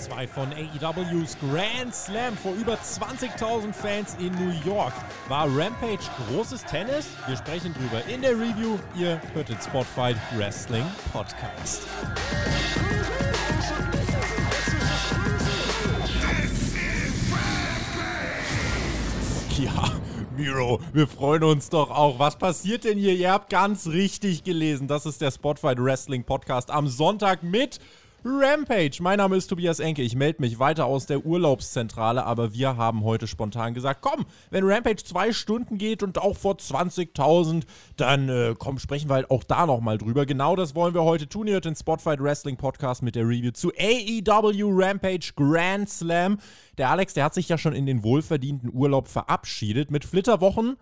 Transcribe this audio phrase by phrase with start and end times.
[0.00, 4.92] Tag 2 von AEWs Grand Slam vor über 20.000 Fans in New York.
[5.28, 7.08] War Rampage großes Tennis?
[7.26, 8.78] Wir sprechen drüber in der Review.
[8.96, 11.82] Ihr hört den Spotfight Wrestling Podcast.
[19.58, 20.00] Ja,
[20.36, 22.18] Miro, wir freuen uns doch auch.
[22.18, 23.12] Was passiert denn hier?
[23.12, 24.88] Ihr habt ganz richtig gelesen.
[24.88, 27.78] Das ist der Spotfight Wrestling Podcast am Sonntag mit
[28.24, 28.98] Rampage.
[29.00, 30.02] Mein Name ist Tobias Enke.
[30.02, 34.64] Ich melde mich weiter aus der Urlaubszentrale, aber wir haben heute spontan gesagt, komm, wenn
[34.64, 37.62] Rampage zwei Stunden geht und auch vor 20.000,
[37.96, 40.26] dann äh, komm, sprechen wir halt auch da nochmal drüber.
[40.26, 41.46] Genau das wollen wir heute tun.
[41.46, 46.38] Ihr hört den Spotfight Wrestling Podcast mit der Review zu AEW Rampage Grand Slam.
[46.76, 49.90] Der Alex, der hat sich ja schon in den wohlverdienten Urlaub verabschiedet.
[49.90, 50.76] Mit Flitterwochen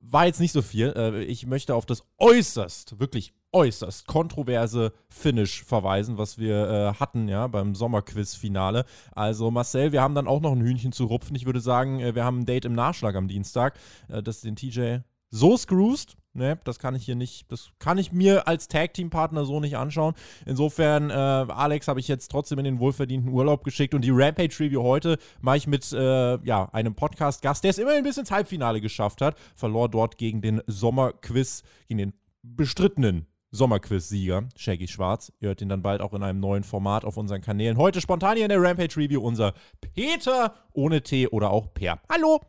[0.00, 0.92] war jetzt nicht so viel.
[0.94, 7.28] Äh, ich möchte auf das äußerst, wirklich äußerst kontroverse Finish verweisen, was wir äh, hatten,
[7.28, 8.84] ja, beim Sommerquiz-Finale.
[9.12, 11.36] Also Marcel, wir haben dann auch noch ein Hühnchen zu rupfen.
[11.36, 13.78] Ich würde sagen, äh, wir haben ein Date im Nachschlag am Dienstag,
[14.08, 14.98] äh, das den TJ
[15.30, 16.16] so screwst.
[16.34, 20.14] Ne, das kann ich hier nicht, das kann ich mir als Tag-Team-Partner so nicht anschauen.
[20.46, 24.82] Insofern, äh, Alex habe ich jetzt trotzdem in den wohlverdienten Urlaub geschickt und die Rampage-Review
[24.82, 29.20] heute mache ich mit äh, ja, einem Podcast-Gast, der es immerhin bis ins Halbfinale geschafft
[29.20, 29.36] hat.
[29.54, 35.32] Verlor dort gegen den Sommerquiz, gegen den bestrittenen Sommerquiz-Sieger, Shaggy Schwarz.
[35.40, 37.76] Ihr hört ihn dann bald auch in einem neuen Format auf unseren Kanälen.
[37.76, 42.00] Heute spontan hier in der Rampage-Review unser Peter ohne T oder auch Per.
[42.08, 42.40] Hallo!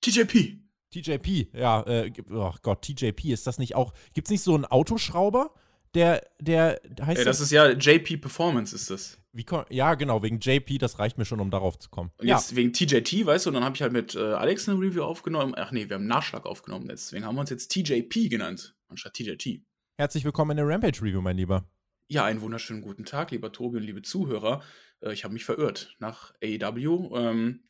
[0.00, 0.60] TJP.
[0.90, 4.64] TJP, ja, äh, oh Gott, TJP, ist das nicht auch, gibt es nicht so einen
[4.64, 5.52] Autoschrauber,
[5.94, 9.18] der, der heißt Ey, das ist ja JP Performance, ist das.
[9.32, 12.10] Wie, ja, genau, wegen JP, das reicht mir schon, um darauf zu kommen.
[12.16, 14.80] Und jetzt wegen TJT, weißt du, und dann habe ich halt mit äh, Alex eine
[14.80, 15.54] Review aufgenommen.
[15.56, 19.14] Ach nee, wir haben einen Nachschlag aufgenommen, deswegen haben wir uns jetzt TJP genannt, anstatt
[19.14, 19.60] TJT.
[20.00, 21.68] Herzlich willkommen in der Rampage-Review, mein Lieber.
[22.06, 24.62] Ja, einen wunderschönen guten Tag, lieber Tobi und liebe Zuhörer.
[25.00, 27.16] Äh, ich habe mich verirrt nach AEW.
[27.16, 27.64] Ähm,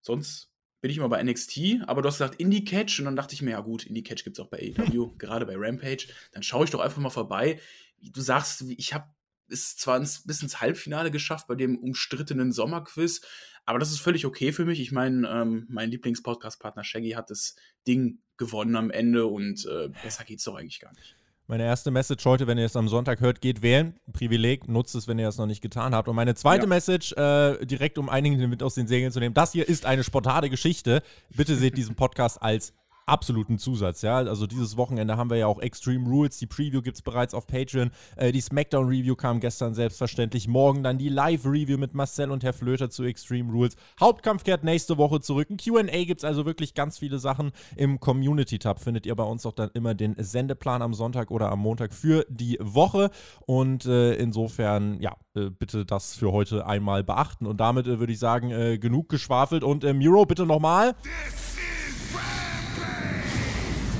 [0.00, 3.34] sonst bin ich immer bei NXT, aber du hast gesagt Indie Catch und dann dachte
[3.34, 6.06] ich mir, ja gut, Indie Catch gibt es auch bei AEW, gerade bei Rampage.
[6.32, 7.60] Dann schaue ich doch einfach mal vorbei.
[8.00, 9.10] Du sagst, ich habe
[9.50, 13.20] es zwar ins, bis ins Halbfinale geschafft bei dem umstrittenen Sommerquiz,
[13.66, 14.80] aber das ist völlig okay für mich.
[14.80, 17.54] Ich meine, ähm, mein Lieblingspodcast-Partner Shaggy hat das
[17.86, 21.16] Ding gewonnen am Ende und äh, besser geht's doch eigentlich gar nicht.
[21.48, 23.94] Meine erste Message heute, wenn ihr es am Sonntag hört, geht wählen.
[24.12, 26.08] Privileg, nutzt es, wenn ihr es noch nicht getan habt.
[26.08, 26.68] Und meine zweite ja.
[26.68, 30.02] Message, äh, direkt um einigen mit aus den Segeln zu nehmen, das hier ist eine
[30.02, 31.02] spontane Geschichte.
[31.36, 32.72] Bitte seht diesen Podcast als
[33.06, 34.16] absoluten Zusatz, ja.
[34.18, 36.38] Also dieses Wochenende haben wir ja auch Extreme Rules.
[36.38, 37.90] Die Preview gibt es bereits auf Patreon.
[38.16, 40.48] Äh, die SmackDown-Review kam gestern selbstverständlich.
[40.48, 43.76] Morgen dann die Live-Review mit Marcel und Herr Flöter zu Extreme Rules.
[44.00, 45.48] Hauptkampf kehrt nächste Woche zurück.
[45.50, 47.52] Ein QA gibt es also wirklich ganz viele Sachen.
[47.76, 51.60] Im Community-Tab findet ihr bei uns auch dann immer den Sendeplan am Sonntag oder am
[51.60, 53.10] Montag für die Woche.
[53.46, 57.46] Und äh, insofern, ja, äh, bitte das für heute einmal beachten.
[57.46, 59.62] Und damit äh, würde ich sagen, äh, genug geschwafelt.
[59.62, 60.94] Und äh, Miro, bitte nochmal.
[61.02, 61.55] This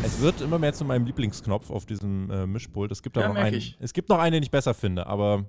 [0.06, 2.92] es wird immer mehr zu meinem Lieblingsknopf auf diesem äh, Mischpult.
[2.92, 5.44] Es gibt, ja, noch einen, es gibt noch einen, den ich besser finde, aber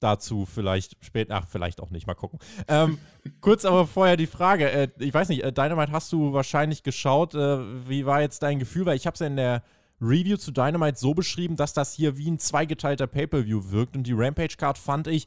[0.00, 2.38] dazu vielleicht später, ach, vielleicht auch nicht, mal gucken.
[2.68, 2.98] Ähm,
[3.40, 7.34] kurz aber vorher die Frage, äh, ich weiß nicht, äh, Dynamite hast du wahrscheinlich geschaut,
[7.34, 9.62] äh, wie war jetzt dein Gefühl, weil ich habe es ja in der
[10.00, 14.14] Review zu Dynamite so beschrieben, dass das hier wie ein zweigeteilter Pay-Per-View wirkt und die
[14.14, 15.26] Rampage-Card fand ich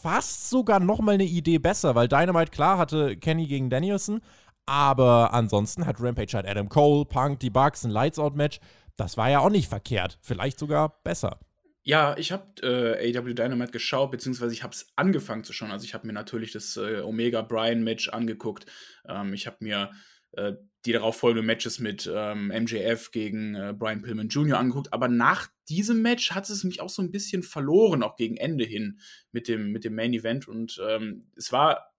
[0.00, 4.20] fast sogar noch mal eine Idee besser, weil Dynamite, klar, hatte Kenny gegen Danielson,
[4.66, 8.60] aber ansonsten hat Rampage halt Adam Cole, Punk, die Bucks, ein Lights-Out-Match.
[8.96, 10.18] Das war ja auch nicht verkehrt.
[10.22, 11.40] Vielleicht sogar besser.
[11.84, 15.72] Ja, ich habe äh, AW Dynamite geschaut, beziehungsweise ich habe es angefangen zu schauen.
[15.72, 18.66] Also ich habe mir natürlich das äh, Omega Brian Match angeguckt.
[19.08, 19.90] Ähm, ich habe mir
[20.32, 20.52] äh,
[20.84, 24.58] die darauf folgenden Matches mit ähm, MJF gegen äh, Brian Pillman Jr.
[24.58, 24.92] angeguckt.
[24.92, 28.64] Aber nach diesem Match hat es mich auch so ein bisschen verloren, auch gegen Ende
[28.64, 29.00] hin
[29.32, 30.46] mit dem, mit dem Main Event.
[30.46, 31.91] Und ähm, es war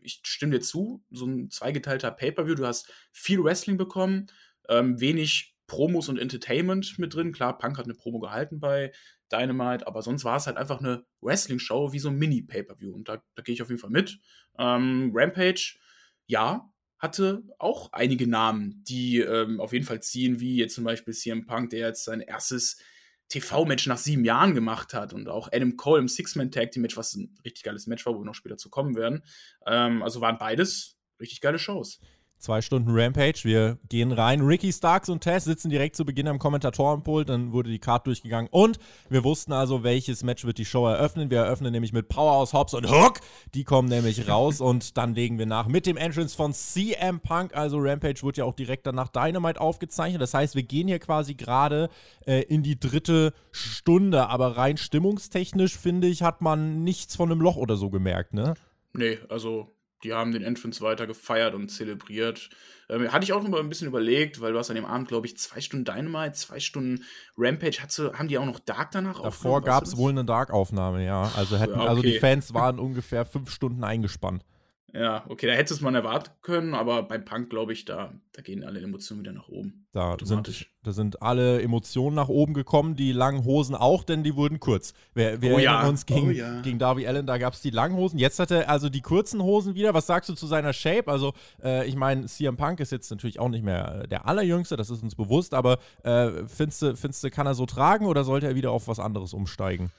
[0.00, 2.54] ich stimme dir zu, so ein zweigeteilter Pay-Per-View.
[2.54, 4.26] Du hast viel Wrestling bekommen,
[4.68, 7.32] ähm, wenig Promos und Entertainment mit drin.
[7.32, 8.92] Klar, Punk hat eine Promo gehalten bei
[9.30, 12.92] Dynamite, aber sonst war es halt einfach eine Wrestling-Show wie so ein Mini-Pay-Per-View.
[12.92, 14.18] Und da, da gehe ich auf jeden Fall mit.
[14.58, 15.78] Ähm, Rampage,
[16.26, 21.14] ja, hatte auch einige Namen, die ähm, auf jeden Fall ziehen, wie jetzt zum Beispiel
[21.14, 22.80] CM Punk, der jetzt sein erstes
[23.28, 27.64] TV-Match nach sieben Jahren gemacht hat und auch Adam Cole im Six-Man-Tag-Team-Match, was ein richtig
[27.64, 29.22] geiles Match war, wo wir noch später zu kommen werden.
[29.66, 32.00] Ähm, also waren beides richtig geile Shows.
[32.38, 33.40] Zwei Stunden Rampage.
[33.42, 34.42] Wir gehen rein.
[34.42, 37.28] Ricky Starks und Tess sitzen direkt zu Beginn am Kommentatorenpult.
[37.28, 38.48] Dann wurde die Card durchgegangen.
[38.52, 38.78] Und
[39.10, 41.30] wir wussten also, welches Match wird die Show eröffnen.
[41.30, 43.18] Wir eröffnen nämlich mit Powerhouse Hobbs und Hook.
[43.54, 44.60] Die kommen nämlich raus.
[44.60, 47.56] und dann legen wir nach mit dem Entrance von CM Punk.
[47.56, 50.22] Also Rampage wurde ja auch direkt danach Dynamite aufgezeichnet.
[50.22, 51.88] Das heißt, wir gehen hier quasi gerade
[52.24, 54.28] äh, in die dritte Stunde.
[54.28, 58.54] Aber rein stimmungstechnisch, finde ich, hat man nichts von einem Loch oder so gemerkt, ne?
[58.92, 62.50] Nee, also die haben den Entrance weiter gefeiert und zelebriert.
[62.88, 65.08] Ähm, hatte ich auch noch mal ein bisschen überlegt, weil du hast an dem Abend,
[65.08, 67.04] glaube ich, zwei Stunden Dynamite, zwei Stunden
[67.36, 67.78] Rampage.
[67.96, 71.30] Du, haben die auch noch Dark danach Davor gab es wohl eine Dark-Aufnahme, ja.
[71.36, 71.88] Also, hätten, ja, okay.
[71.88, 74.44] also die Fans waren ungefähr fünf Stunden eingespannt.
[74.94, 78.40] Ja, okay, da hätte es man erwarten können, aber beim Punk, glaube ich, da, da
[78.40, 79.86] gehen alle Emotionen wieder nach oben.
[79.92, 84.34] Da sind, da sind alle Emotionen nach oben gekommen, die langen Hosen auch, denn die
[84.34, 84.94] wurden kurz.
[85.12, 85.88] Wir, wir oh erinnern ja.
[85.88, 86.62] uns gegen, oh ja.
[86.62, 88.18] gegen Darby Allen, da gab es die langen Hosen.
[88.18, 89.92] Jetzt hat er also die kurzen Hosen wieder.
[89.92, 91.10] Was sagst du zu seiner Shape?
[91.10, 94.76] Also, äh, ich meine, CM Punk ist jetzt natürlich auch nicht mehr äh, der Allerjüngste,
[94.76, 98.24] das ist uns bewusst, aber äh, findest du, findest du, kann er so tragen oder
[98.24, 99.90] sollte er wieder auf was anderes umsteigen?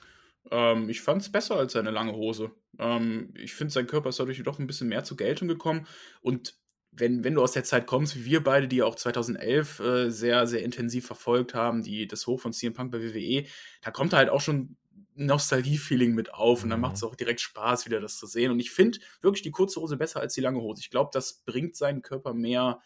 [0.52, 2.52] Ähm, ich fand es besser als seine lange Hose.
[2.78, 5.88] Ähm, ich finde, sein Körper ist dadurch doch ein bisschen mehr zur Geltung gekommen.
[6.22, 6.56] Und
[6.92, 10.48] wenn, wenn du aus der Zeit kommst, wie wir beide, die auch 2011 äh, sehr,
[10.48, 13.46] sehr intensiv verfolgt haben, die, das Hoch von CM Punk bei WWE,
[13.82, 14.76] da kommt halt auch schon
[15.16, 16.84] Nostalgie-Feeling mit auf und dann mhm.
[16.84, 18.52] macht es auch direkt Spaß, wieder das zu sehen.
[18.52, 20.82] Und ich finde wirklich die kurze Hose besser als die lange Hose.
[20.82, 22.80] Ich glaube, das bringt seinen Körper mehr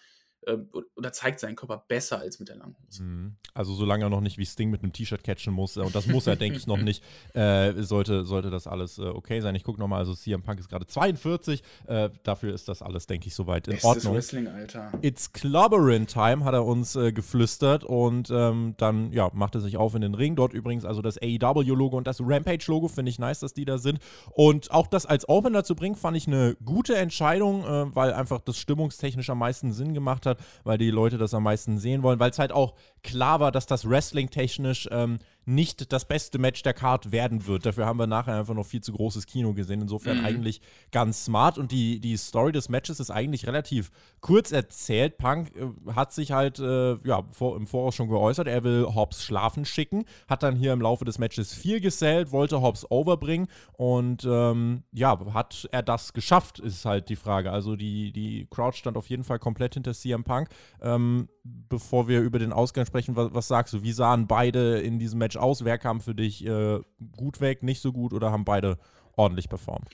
[0.48, 0.58] äh,
[0.96, 3.04] oder zeigt seinen Körper besser als mit der langen Hose.
[3.04, 3.36] Mhm.
[3.54, 6.08] Also solange er noch nicht wie Sting mit einem T-Shirt catchen muss, äh, und das
[6.08, 7.04] muss er, denke ich, noch nicht,
[7.34, 9.56] äh, sollte, sollte das alles äh, okay sein.
[9.56, 13.28] Ich gucke nochmal, also CM Punk ist gerade 42, äh, dafür ist das alles, denke
[13.28, 14.16] ich, soweit in Bestes Ordnung.
[14.16, 14.92] Wrestling, Alter.
[15.02, 19.78] It's Clobberin Time, hat er uns äh, geflüstert und ähm, dann, ja, macht er sich
[19.78, 20.36] auf in den Ring.
[20.36, 24.00] Dort übrigens also das AEW-Logo und das Rampage-Logo, finde ich nice, dass die da sind.
[24.32, 28.58] Und auch das als Opener zu bringen, fand ich eine gute Entscheidung, weil einfach das
[28.58, 32.20] stimmungstechnisch am meisten Sinn gemacht hat hat, weil die Leute das am meisten sehen wollen,
[32.20, 36.64] weil es halt auch klar war, dass das Wrestling technisch ähm, nicht das beste Match
[36.64, 37.66] der Card werden wird.
[37.66, 39.82] Dafür haben wir nachher einfach noch viel zu großes Kino gesehen.
[39.82, 40.26] Insofern mhm.
[40.26, 40.62] eigentlich
[40.92, 41.58] ganz smart.
[41.58, 43.92] Und die, die Story des Matches ist eigentlich relativ
[44.22, 45.18] kurz erzählt.
[45.18, 49.24] Punk äh, hat sich halt äh, ja, vor, im Voraus schon geäußert, er will Hobbs
[49.24, 54.26] schlafen schicken, hat dann hier im Laufe des Matches viel gesellt, wollte Hobbs overbringen und
[54.26, 57.52] ähm, ja, hat er das geschafft, ist halt die Frage.
[57.52, 60.50] Also die, die Crowd stand auf jeden Fall komplett hinter CM Punk.
[60.82, 63.84] Ähm, bevor wir über den Ausgang sprechen, was, was, sagst du?
[63.84, 65.66] Wie sahen beide in diesem Match aus?
[65.66, 66.80] Wer kam für dich äh,
[67.18, 68.78] gut weg, nicht so gut oder haben beide
[69.16, 69.90] ordentlich performt?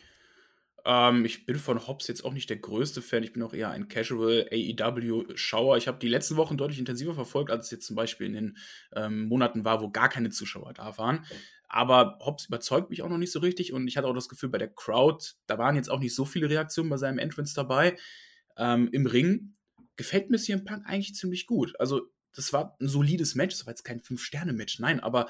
[0.85, 3.23] Ähm, ich bin von Hobbs jetzt auch nicht der größte Fan.
[3.23, 5.77] Ich bin auch eher ein Casual AEW-Schauer.
[5.77, 8.57] Ich habe die letzten Wochen deutlich intensiver verfolgt, als es jetzt zum Beispiel in den
[8.95, 11.25] ähm, Monaten war, wo gar keine Zuschauer da waren.
[11.67, 14.49] Aber Hobbs überzeugt mich auch noch nicht so richtig und ich hatte auch das Gefühl,
[14.49, 17.95] bei der Crowd, da waren jetzt auch nicht so viele Reaktionen bei seinem Entrance dabei.
[18.57, 19.53] Ähm, Im Ring
[19.95, 21.79] gefällt mir CM Punk eigentlich ziemlich gut.
[21.79, 22.01] Also,
[22.35, 25.29] das war ein solides Match, das war jetzt kein Fünf-Sterne-Match, nein, aber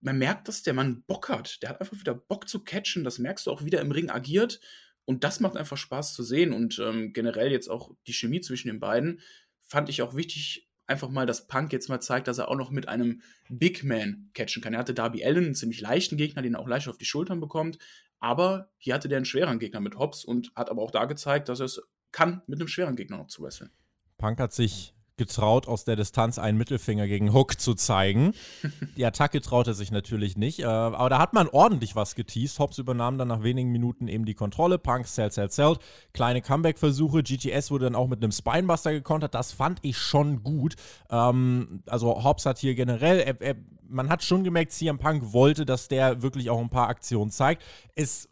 [0.00, 1.62] man merkt, dass der Mann Bock hat.
[1.62, 4.60] Der hat einfach wieder Bock zu catchen, das merkst du auch wieder im Ring agiert
[5.04, 8.68] und das macht einfach Spaß zu sehen und ähm, generell jetzt auch die Chemie zwischen
[8.68, 9.20] den beiden
[9.60, 12.70] fand ich auch wichtig, einfach mal, dass Punk jetzt mal zeigt, dass er auch noch
[12.70, 14.74] mit einem Big Man catchen kann.
[14.74, 17.40] Er hatte Darby Allen, einen ziemlich leichten Gegner, den er auch leicht auf die Schultern
[17.40, 17.78] bekommt,
[18.18, 21.48] aber hier hatte der einen schweren Gegner mit Hobbs und hat aber auch da gezeigt,
[21.48, 21.80] dass er es
[22.12, 23.70] kann, mit einem schweren Gegner noch zu wresteln.
[24.18, 28.32] Punk hat sich getraut, aus der Distanz einen Mittelfinger gegen Hook zu zeigen.
[28.96, 32.58] Die Attacke traut er sich natürlich nicht, äh, aber da hat man ordentlich was geteased.
[32.58, 34.78] Hobbs übernahm dann nach wenigen Minuten eben die Kontrolle.
[34.78, 35.78] Punk zählt, zählt, zählt.
[36.14, 37.22] Kleine Comeback-Versuche.
[37.22, 39.34] GTS wurde dann auch mit einem Spinebuster gekontert.
[39.34, 40.76] Das fand ich schon gut.
[41.10, 43.56] Ähm, also Hobbs hat hier generell, er, er,
[43.88, 47.62] man hat schon gemerkt, CM Punk wollte, dass der wirklich auch ein paar Aktionen zeigt.
[47.94, 48.29] Es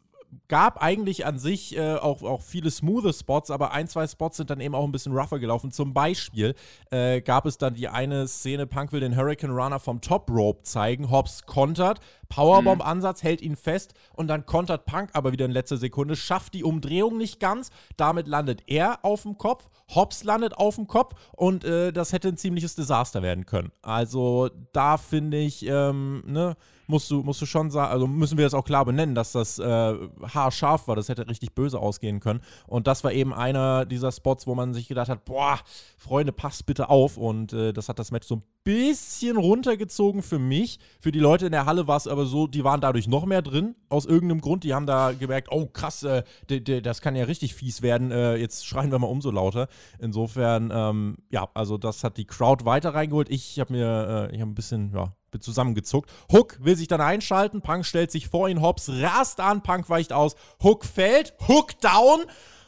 [0.49, 4.50] gab eigentlich an sich äh, auch, auch viele smooth Spots, aber ein, zwei Spots sind
[4.50, 5.70] dann eben auch ein bisschen rougher gelaufen.
[5.70, 6.54] Zum Beispiel
[6.90, 10.62] äh, gab es dann die eine Szene, Punk will den Hurricane Runner vom Top Rope
[10.62, 15.76] zeigen, Hobbs kontert, Powerbomb-Ansatz, hält ihn fest und dann kontert Punk aber wieder in letzter
[15.76, 20.76] Sekunde, schafft die Umdrehung nicht ganz, damit landet er auf dem Kopf, Hobbs landet auf
[20.76, 23.73] dem Kopf und äh, das hätte ein ziemliches Desaster werden können.
[23.82, 26.56] Also da finde ich, ähm, ne,
[26.88, 29.59] musst du, musst du schon sagen, also müssen wir das auch klar benennen, dass das
[29.59, 29.95] äh,
[30.35, 30.97] haarscharf war.
[30.97, 32.40] Das hätte richtig böse ausgehen können.
[32.66, 35.59] Und das war eben einer dieser Spots, wo man sich gedacht hat, boah,
[35.97, 37.16] Freunde, passt bitte auf.
[37.18, 40.78] Und äh, das hat das Match so ein bisschen runtergezogen für mich.
[40.99, 43.42] Für die Leute in der Halle war es aber so, die waren dadurch noch mehr
[43.42, 44.64] drin, aus irgendeinem Grund.
[44.64, 48.11] Die haben da gemerkt, oh krass, äh, das kann ja richtig fies werden.
[48.11, 49.68] Äh, jetzt schreien wir mal umso lauter.
[49.99, 53.28] Insofern, ähm, ja, also das hat die Crowd weiter reingeholt.
[53.28, 56.11] Ich habe mir, äh, ich habe ein bisschen, ja, bin zusammengezuckt.
[56.32, 57.61] Hook will sich dann einschalten.
[57.61, 58.61] Punk stellt sich vor ihn.
[58.61, 59.62] Hobbs rast an.
[59.62, 60.37] Punk weicht aus.
[60.62, 61.35] Hook fällt.
[61.49, 62.25] Hook down.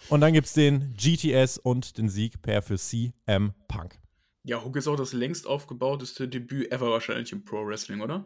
[0.09, 4.00] Und dann gibt es den GTS und den Sieg per für CM Punk.
[4.43, 8.25] Ja, Hook ist auch das längst aufgebauteste Debüt ever wahrscheinlich im Pro Wrestling, oder?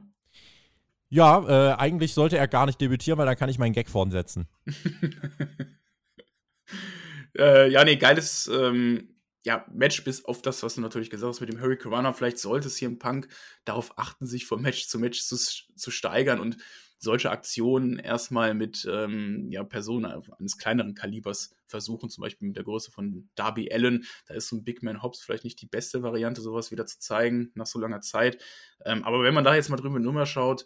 [1.08, 4.48] Ja, äh, eigentlich sollte er gar nicht debütieren, weil dann kann ich meinen Gag fortsetzen.
[7.38, 9.13] äh, ja, nee, geiles ähm,
[9.44, 12.14] ja, Match bis auf das, was du natürlich gesagt hast mit dem Hurricane Runner.
[12.14, 13.28] Vielleicht sollte es hier im Punk
[13.64, 16.56] darauf achten, sich von Match zu Match zu, zu steigern und
[16.98, 22.64] solche Aktionen erstmal mit ähm, ja, Personen eines kleineren Kalibers versuchen, zum Beispiel mit der
[22.64, 24.06] Größe von Darby Allen.
[24.26, 26.98] Da ist so ein Big Man Hobbs vielleicht nicht die beste Variante, sowas wieder zu
[26.98, 28.42] zeigen nach so langer Zeit.
[28.86, 30.64] Ähm, aber wenn man da jetzt mal drüber Nummer schaut,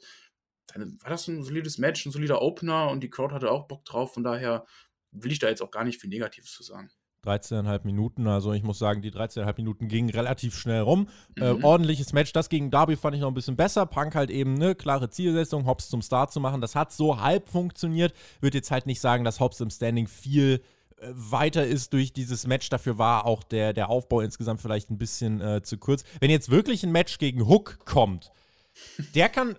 [0.74, 3.84] dann war das ein solides Match, ein solider Opener und die Crowd hatte auch Bock
[3.84, 4.14] drauf.
[4.14, 4.64] Von daher
[5.10, 6.90] will ich da jetzt auch gar nicht viel Negatives zu sagen.
[7.28, 8.26] 13,5 Minuten.
[8.26, 11.08] Also ich muss sagen, die 13,5 Minuten gingen relativ schnell rum.
[11.36, 11.60] Äh, mhm.
[11.60, 12.32] Äh, ordentliches Match.
[12.32, 13.86] Das gegen Darby fand ich noch ein bisschen besser.
[13.86, 16.60] Punk halt eben eine klare Zielsetzung, Hobbs zum Star zu machen.
[16.60, 18.14] Das hat so halb funktioniert.
[18.40, 20.62] Würde jetzt halt nicht sagen, dass Hobbs im Standing viel
[21.00, 22.68] äh, weiter ist durch dieses Match.
[22.68, 26.04] Dafür war auch der, der Aufbau insgesamt vielleicht ein bisschen äh, zu kurz.
[26.20, 28.32] Wenn jetzt wirklich ein Match gegen Hook kommt,
[29.14, 29.56] der kann,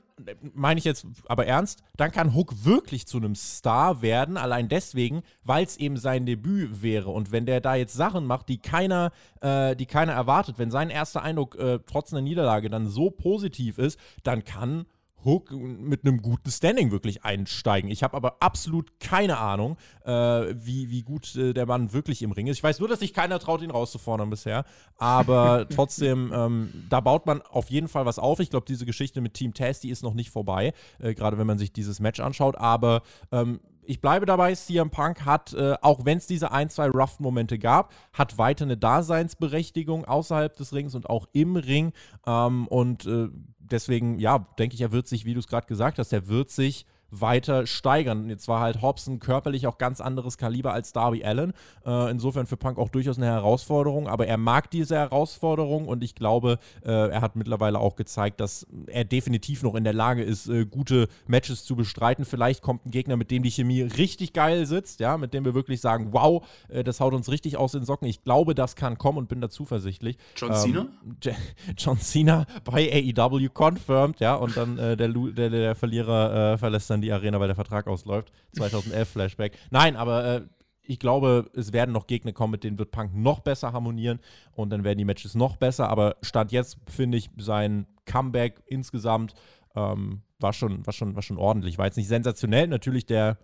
[0.54, 5.24] meine ich jetzt aber ernst, dann kann Hook wirklich zu einem Star werden, allein deswegen,
[5.44, 7.10] weil es eben sein Debüt wäre.
[7.10, 9.12] Und wenn der da jetzt Sachen macht, die keiner,
[9.42, 13.78] äh, die keiner erwartet, wenn sein erster Eindruck äh, trotz einer Niederlage dann so positiv
[13.78, 14.86] ist, dann kann
[15.26, 17.90] Hook mit einem guten Standing wirklich einsteigen.
[17.90, 22.32] Ich habe aber absolut keine Ahnung, äh, wie, wie gut äh, der Mann wirklich im
[22.32, 22.58] Ring ist.
[22.58, 24.66] Ich weiß nur, dass sich keiner traut, ihn rauszufordern bisher.
[24.98, 28.40] Aber trotzdem, ähm, da baut man auf jeden Fall was auf.
[28.40, 31.48] Ich glaube, diese Geschichte mit Team Test, die ist noch nicht vorbei, äh, gerade wenn
[31.48, 32.58] man sich dieses Match anschaut.
[32.58, 33.60] Aber ähm,
[33.90, 37.92] ich bleibe dabei, CM Punk hat, äh, auch wenn es diese ein, zwei rough-Momente gab,
[38.14, 41.94] hat weiter eine Daseinsberechtigung außerhalb des Rings und auch im Ring.
[42.28, 45.98] Ähm, und äh, deswegen, ja, denke ich, er wird sich, wie du es gerade gesagt
[45.98, 48.30] hast, er wird sich weiter steigern.
[48.30, 51.54] Jetzt war halt Hobson körperlich auch ganz anderes Kaliber als Darby Allen.
[51.86, 56.16] Äh, insofern für Punk auch durchaus eine Herausforderung, aber er mag diese Herausforderung und ich
[56.16, 60.48] glaube, äh, er hat mittlerweile auch gezeigt, dass er definitiv noch in der Lage ist,
[60.48, 62.26] äh, gute Matches zu bestreiten.
[62.26, 65.54] Vielleicht kommt ein Gegner, mit dem die Chemie richtig geil sitzt, ja, mit dem wir
[65.54, 68.08] wirklich sagen, wow, äh, das haut uns richtig aus den Socken.
[68.08, 70.18] Ich glaube, das kann kommen und bin da zuversichtlich.
[70.36, 70.88] John ähm, Cena?
[71.78, 76.90] John Cena bei AEW confirmed, ja, und dann äh, der, der, der, Verlierer äh, verlässt
[76.90, 78.32] dann dann die Arena, weil der Vertrag ausläuft.
[78.54, 79.58] 2011 Flashback.
[79.72, 80.42] Nein, aber äh,
[80.84, 84.20] ich glaube, es werden noch Gegner kommen, mit denen wird Punk noch besser harmonieren
[84.54, 85.88] und dann werden die Matches noch besser.
[85.90, 89.36] Aber Stand jetzt finde ich sein Comeback insgesamt
[89.76, 91.78] ähm, war, schon, war, schon, war schon ordentlich.
[91.78, 92.68] War jetzt nicht sensationell.
[92.68, 93.38] Natürlich der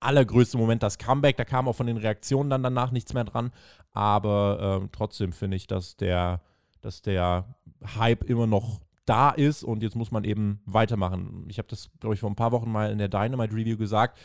[0.00, 1.36] allergrößte Moment das Comeback.
[1.36, 3.50] Da kam auch von den Reaktionen dann danach nichts mehr dran.
[3.92, 6.40] Aber ähm, trotzdem finde ich, dass der,
[6.80, 7.56] dass der
[7.98, 11.46] Hype immer noch da ist und jetzt muss man eben weitermachen.
[11.48, 14.18] Ich habe das, glaube ich, vor ein paar Wochen mal in der Dynamite Review gesagt.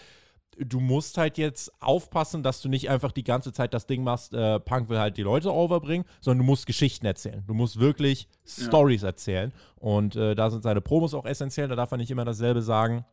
[0.58, 4.34] Du musst halt jetzt aufpassen, dass du nicht einfach die ganze Zeit das Ding machst,
[4.34, 7.44] äh, Punk will halt die Leute overbringen, sondern du musst Geschichten erzählen.
[7.48, 8.66] Du musst wirklich ja.
[8.66, 9.54] Stories erzählen.
[9.78, 13.06] Und äh, da sind seine Promos auch essentiell, da darf er nicht immer dasselbe sagen.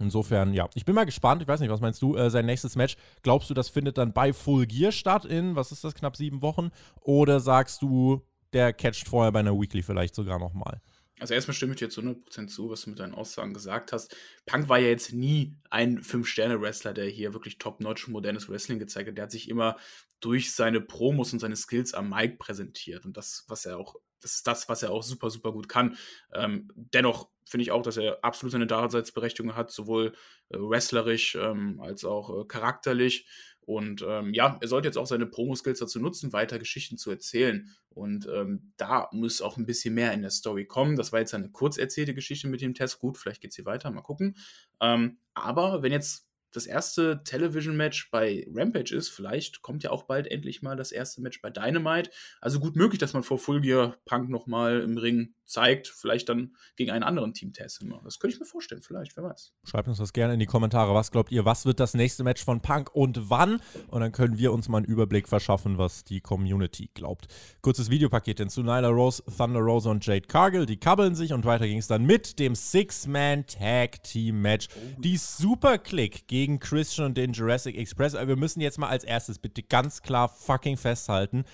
[0.00, 1.42] Insofern, ja, ich bin mal gespannt.
[1.42, 2.16] Ich weiß nicht, was meinst du?
[2.16, 5.72] Äh, sein nächstes Match, glaubst du, das findet dann bei Full Gear statt in, was
[5.72, 6.70] ist das, knapp sieben Wochen?
[7.02, 8.22] Oder sagst du,
[8.54, 10.80] der catcht vorher bei einer Weekly vielleicht sogar nochmal?
[11.20, 14.16] Also erstmal stimme ich dir zu 100% zu, was du mit deinen Aussagen gesagt hast.
[14.46, 19.16] Punk war ja jetzt nie ein Fünf-Sterne-Wrestler, der hier wirklich top-notch modernes Wrestling gezeigt hat.
[19.16, 19.76] Der hat sich immer
[20.20, 23.04] durch seine Promos und seine Skills am Mic präsentiert.
[23.04, 25.96] Und das, was er auch, das ist das, was er auch super, super gut kann.
[26.34, 30.12] Ähm, dennoch finde ich auch, dass er absolut seine Daseinsberechtigung hat, sowohl
[30.50, 33.26] äh, wrestlerisch ähm, als auch äh, charakterlich.
[33.70, 37.70] Und ähm, ja, er sollte jetzt auch seine Promo-Skills dazu nutzen, weiter Geschichten zu erzählen.
[37.90, 40.96] Und ähm, da muss auch ein bisschen mehr in der Story kommen.
[40.96, 42.98] Das war jetzt eine kurz erzählte Geschichte mit dem Test.
[42.98, 44.36] Gut, vielleicht geht sie weiter, mal gucken.
[44.80, 49.08] Ähm, aber wenn jetzt das erste Television-Match bei Rampage ist.
[49.08, 52.10] Vielleicht kommt ja auch bald endlich mal das erste Match bei Dynamite.
[52.40, 55.88] Also gut möglich, dass man vor Full Gear Punk nochmal im Ring zeigt.
[55.88, 58.00] Vielleicht dann gegen einen anderen Team Test immer.
[58.04, 59.52] Das könnte ich mir vorstellen, vielleicht, wer weiß.
[59.64, 60.94] Schreibt uns das gerne in die Kommentare.
[60.94, 63.60] Was glaubt ihr, was wird das nächste Match von Punk und wann?
[63.88, 67.26] Und dann können wir uns mal einen Überblick verschaffen, was die Community glaubt.
[67.62, 68.62] Kurzes Videopaket hinzu.
[68.62, 72.04] Nyla Rose, Thunder Rose und Jade Cargill, die kabbeln sich und weiter ging es dann
[72.04, 74.68] mit dem Six-Man-Tag-Team-Match.
[74.74, 75.00] Oh.
[75.00, 78.14] Die Super-Click gegen gegen Christian und den Jurassic Express.
[78.14, 81.44] Aber wir müssen jetzt mal als erstes bitte ganz klar fucking festhalten.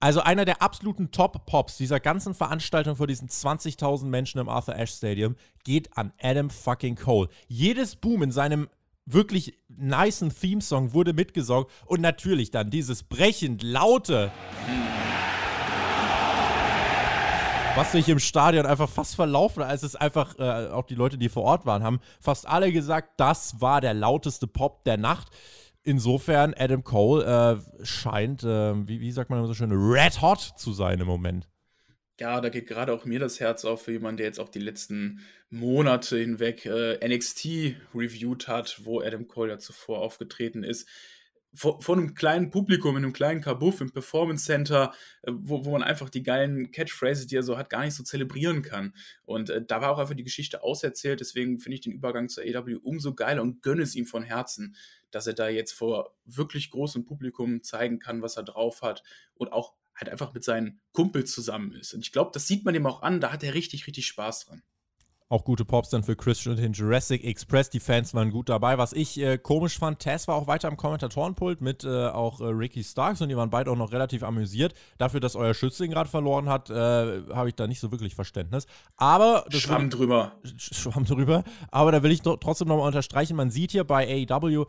[0.00, 4.96] Also einer der absoluten Top-Pops dieser ganzen Veranstaltung vor diesen 20.000 Menschen im Arthur Ashe
[4.96, 7.28] Stadium geht an Adam fucking Cole.
[7.46, 8.70] Jedes Boom in seinem
[9.04, 14.32] wirklich nicen Theme-Song wurde mitgesaugt und natürlich dann dieses brechend laute.
[17.74, 21.30] Was sich im Stadion einfach fast verlaufen, als es einfach äh, auch die Leute, die
[21.30, 25.28] vor Ort waren, haben fast alle gesagt, das war der lauteste Pop der Nacht.
[25.82, 30.40] insofern, Adam Cole äh, scheint, äh, wie, wie sagt man immer so schön, red hot
[30.40, 31.48] zu sein im Moment.
[32.20, 34.60] Ja, da geht gerade auch mir das Herz auf für jemanden, der jetzt auch die
[34.60, 40.86] letzten Monate hinweg äh, NXT reviewed hat, wo Adam Cole ja zuvor aufgetreten ist
[41.54, 44.92] vor, vor, einem kleinen Publikum, in einem kleinen Kabuff im Performance Center,
[45.22, 48.02] äh, wo, wo man einfach die geilen Catchphrases, die er so hat, gar nicht so
[48.02, 48.94] zelebrieren kann.
[49.24, 52.44] Und äh, da war auch einfach die Geschichte auserzählt, deswegen finde ich den Übergang zur
[52.44, 54.76] AW umso geiler und gönne es ihm von Herzen,
[55.10, 59.02] dass er da jetzt vor wirklich großem Publikum zeigen kann, was er drauf hat
[59.34, 61.92] und auch halt einfach mit seinen Kumpels zusammen ist.
[61.92, 64.46] Und ich glaube, das sieht man ihm auch an, da hat er richtig, richtig Spaß
[64.46, 64.62] dran.
[65.32, 67.70] Auch gute Pops dann für Christian und den Jurassic Express.
[67.70, 68.76] Die Fans waren gut dabei.
[68.76, 72.48] Was ich äh, komisch fand, Tess war auch weiter am Kommentatorenpult mit äh, auch äh,
[72.48, 74.74] Ricky Starks und die waren beide auch noch relativ amüsiert.
[74.98, 76.74] Dafür, dass euer Schützling gerade verloren hat, äh,
[77.32, 78.66] habe ich da nicht so wirklich Verständnis.
[78.98, 79.46] Aber.
[79.48, 80.32] Schwamm drüber.
[80.58, 81.44] Schwamm drüber.
[81.70, 84.66] Aber da will ich trotzdem nochmal unterstreichen: man sieht hier bei AEW,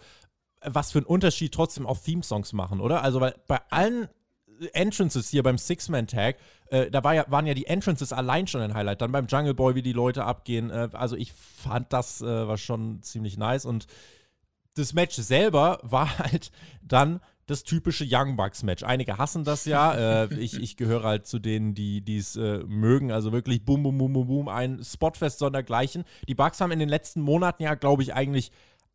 [0.63, 3.03] was für einen Unterschied trotzdem auch Theme-Songs machen, oder?
[3.03, 4.07] Also, weil bei allen
[4.73, 8.73] Entrances hier beim Six-Man-Tag, äh, da war ja, waren ja die Entrances allein schon ein
[8.73, 9.01] Highlight.
[9.01, 10.69] Dann beim Jungle Boy, wie die Leute abgehen.
[10.69, 13.65] Äh, also ich fand das äh, war schon ziemlich nice.
[13.65, 13.87] Und
[14.75, 18.83] das Match selber war halt dann das typische Young Bucks Match.
[18.83, 20.23] Einige hassen das ja.
[20.23, 23.11] Äh, ich, ich gehöre halt zu denen, die es äh, mögen.
[23.11, 24.47] Also wirklich boom, boom, boom, boom, boom.
[24.47, 26.05] Ein Spotfest sondergleichen.
[26.27, 28.51] Die Bucks haben in den letzten Monaten ja, glaube ich, eigentlich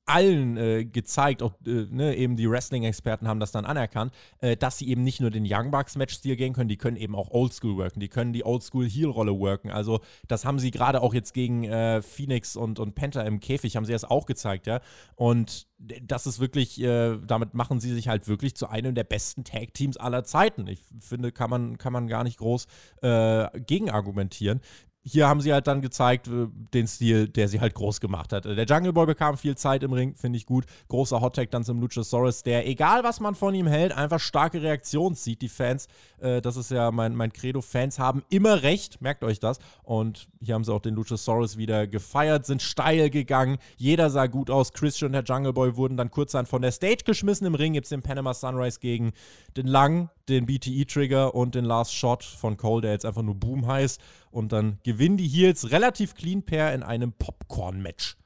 [0.08, 4.78] allen äh, gezeigt, auch äh, ne, eben die Wrestling-Experten haben das dann anerkannt, äh, dass
[4.78, 8.00] sie eben nicht nur den Young Bucks-Match-Stil gehen können, die können eben auch Oldschool worken,
[8.00, 9.70] die können die Oldschool-Heel-Rolle worken.
[9.70, 13.76] Also, das haben sie gerade auch jetzt gegen äh, Phoenix und, und Penta im Käfig,
[13.76, 14.80] haben sie das auch gezeigt, ja.
[15.16, 19.44] Und das ist wirklich, äh, damit machen sie sich halt wirklich zu einem der besten
[19.44, 20.66] Tag-Teams aller Zeiten.
[20.66, 22.66] Ich finde, kann man, kann man gar nicht groß
[23.02, 24.60] äh, gegenargumentieren
[25.02, 28.44] hier haben sie halt dann gezeigt, äh, den Stil, der sie halt groß gemacht hat.
[28.44, 30.66] Der Jungle Boy bekam viel Zeit im Ring, finde ich gut.
[30.88, 35.16] Großer Hottag dann zum Luchasaurus, der, egal was man von ihm hält, einfach starke Reaktionen
[35.16, 35.42] zieht.
[35.42, 35.88] Die Fans,
[36.20, 39.58] äh, das ist ja mein, mein Credo, Fans haben immer recht, merkt euch das.
[39.82, 43.58] Und hier haben sie auch den Luchasaurus wieder gefeiert, sind steil gegangen.
[43.76, 44.72] Jeder sah gut aus.
[44.72, 47.46] Christian und der Jungle Boy wurden dann kurzerhand von der Stage geschmissen.
[47.46, 49.12] Im Ring gibt es den Panama Sunrise gegen
[49.56, 53.66] den Lang, den BTE-Trigger und den Last Shot von Cole, der jetzt einfach nur Boom
[53.66, 54.00] heißt.
[54.30, 58.16] Und dann gewinnen die Heels relativ clean pair in einem Popcorn-Match.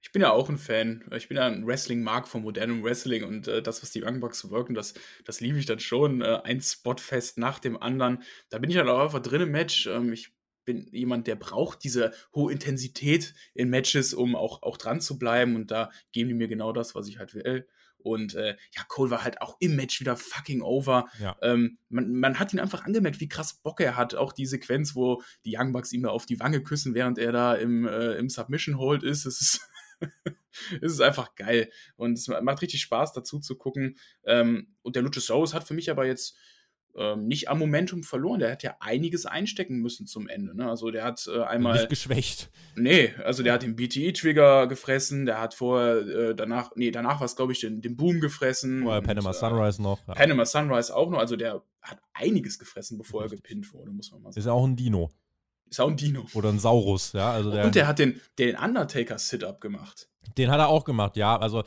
[0.00, 1.04] Ich bin ja auch ein Fan.
[1.14, 4.48] Ich bin ja ein Wrestling-Mark von modernem Wrestling und äh, das, was die Young Bucks
[4.50, 4.94] wirken, das,
[5.24, 6.22] das liebe ich dann schon.
[6.22, 8.22] Äh, ein Spotfest nach dem anderen.
[8.48, 9.86] Da bin ich dann auch einfach drin im Match.
[9.86, 10.32] Ähm, ich
[10.64, 15.56] bin jemand, der braucht diese hohe Intensität in Matches, um auch, auch dran zu bleiben.
[15.56, 17.66] Und da geben die mir genau das, was ich halt will.
[17.98, 21.08] Und äh, ja, Cole war halt auch im Match wieder fucking over.
[21.20, 21.36] Ja.
[21.42, 24.14] Ähm, man, man, hat ihn einfach angemerkt, wie krass Bock er hat.
[24.14, 27.32] Auch die Sequenz, wo die Young Bucks ihm da auf die Wange küssen, während er
[27.32, 29.26] da im, äh, im Submission Hold ist.
[29.26, 29.60] Es ist,
[30.80, 31.70] es ist einfach geil.
[31.96, 33.96] Und es macht richtig Spaß, dazu zu gucken.
[34.24, 36.36] Ähm, und der Luchasaurus hat für mich aber jetzt
[36.96, 38.40] ähm, nicht am Momentum verloren.
[38.40, 40.56] Der hat ja einiges einstecken müssen zum Ende.
[40.56, 40.68] Ne?
[40.68, 41.74] Also der hat äh, einmal.
[41.74, 42.50] Nicht geschwächt.
[42.76, 47.26] Nee, also der hat den BTE-Trigger gefressen, der hat vorher, äh, danach, nee, danach war
[47.26, 48.82] es, glaube ich, den, den Boom gefressen.
[48.82, 50.00] Vorher Panama Sunrise noch.
[50.06, 50.14] Ja.
[50.14, 51.18] Panama Sunrise auch noch.
[51.18, 54.40] Also der hat einiges gefressen, bevor er gepinnt wurde, muss man mal sagen.
[54.40, 55.10] Ist auch ein Dino.
[55.70, 56.26] Ist auch ein Dino.
[56.34, 57.30] Oder ein Saurus, ja.
[57.30, 60.08] Also der, Und der hat den, den Undertaker-Sit-Up gemacht.
[60.36, 61.36] Den hat er auch gemacht, ja.
[61.38, 61.64] Also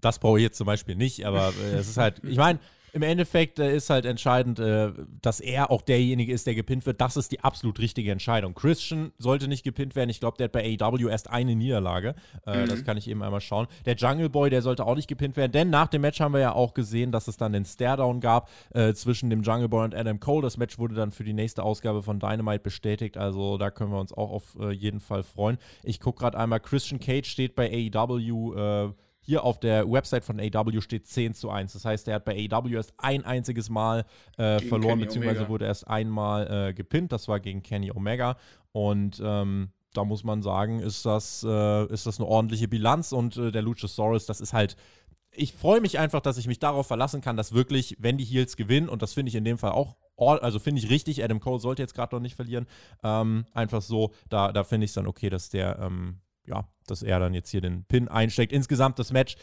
[0.00, 2.58] das brauche ich jetzt zum Beispiel nicht, aber äh, es ist halt, ich meine,
[2.92, 7.00] im Endeffekt äh, ist halt entscheidend, äh, dass er auch derjenige ist, der gepinnt wird.
[7.00, 8.54] Das ist die absolut richtige Entscheidung.
[8.54, 10.10] Christian sollte nicht gepinnt werden.
[10.10, 12.14] Ich glaube, der hat bei AEW erst eine Niederlage.
[12.46, 12.68] Äh, mhm.
[12.68, 13.66] Das kann ich eben einmal schauen.
[13.86, 16.40] Der Jungle Boy, der sollte auch nicht gepinnt werden, denn nach dem Match haben wir
[16.40, 19.94] ja auch gesehen, dass es dann den Staredown gab äh, zwischen dem Jungle Boy und
[19.94, 20.42] Adam Cole.
[20.42, 23.16] Das Match wurde dann für die nächste Ausgabe von Dynamite bestätigt.
[23.16, 25.56] Also da können wir uns auch auf äh, jeden Fall freuen.
[25.82, 28.92] Ich gucke gerade einmal, Christian Cage steht bei AEW äh,
[29.24, 31.72] hier auf der Website von AW steht 10 zu 1.
[31.72, 34.04] Das heißt, er hat bei AW erst ein einziges Mal
[34.36, 35.48] äh, verloren, Kenny beziehungsweise Omega.
[35.48, 37.12] wurde erst einmal äh, gepinnt.
[37.12, 38.36] Das war gegen Kenny Omega.
[38.72, 43.12] Und ähm, da muss man sagen, ist das, äh, ist das eine ordentliche Bilanz.
[43.12, 44.76] Und äh, der Luchasaurus, das ist halt.
[45.34, 48.58] Ich freue mich einfach, dass ich mich darauf verlassen kann, dass wirklich, wenn die Heels
[48.58, 51.58] gewinnen, und das finde ich in dem Fall auch also finde ich richtig, Adam Cole
[51.58, 52.66] sollte jetzt gerade noch nicht verlieren.
[53.02, 57.02] Ähm, einfach so, da, da finde ich es dann okay, dass der ähm, ja, dass
[57.02, 58.52] er dann jetzt hier den Pin einsteckt.
[58.52, 59.36] Insgesamt das Match,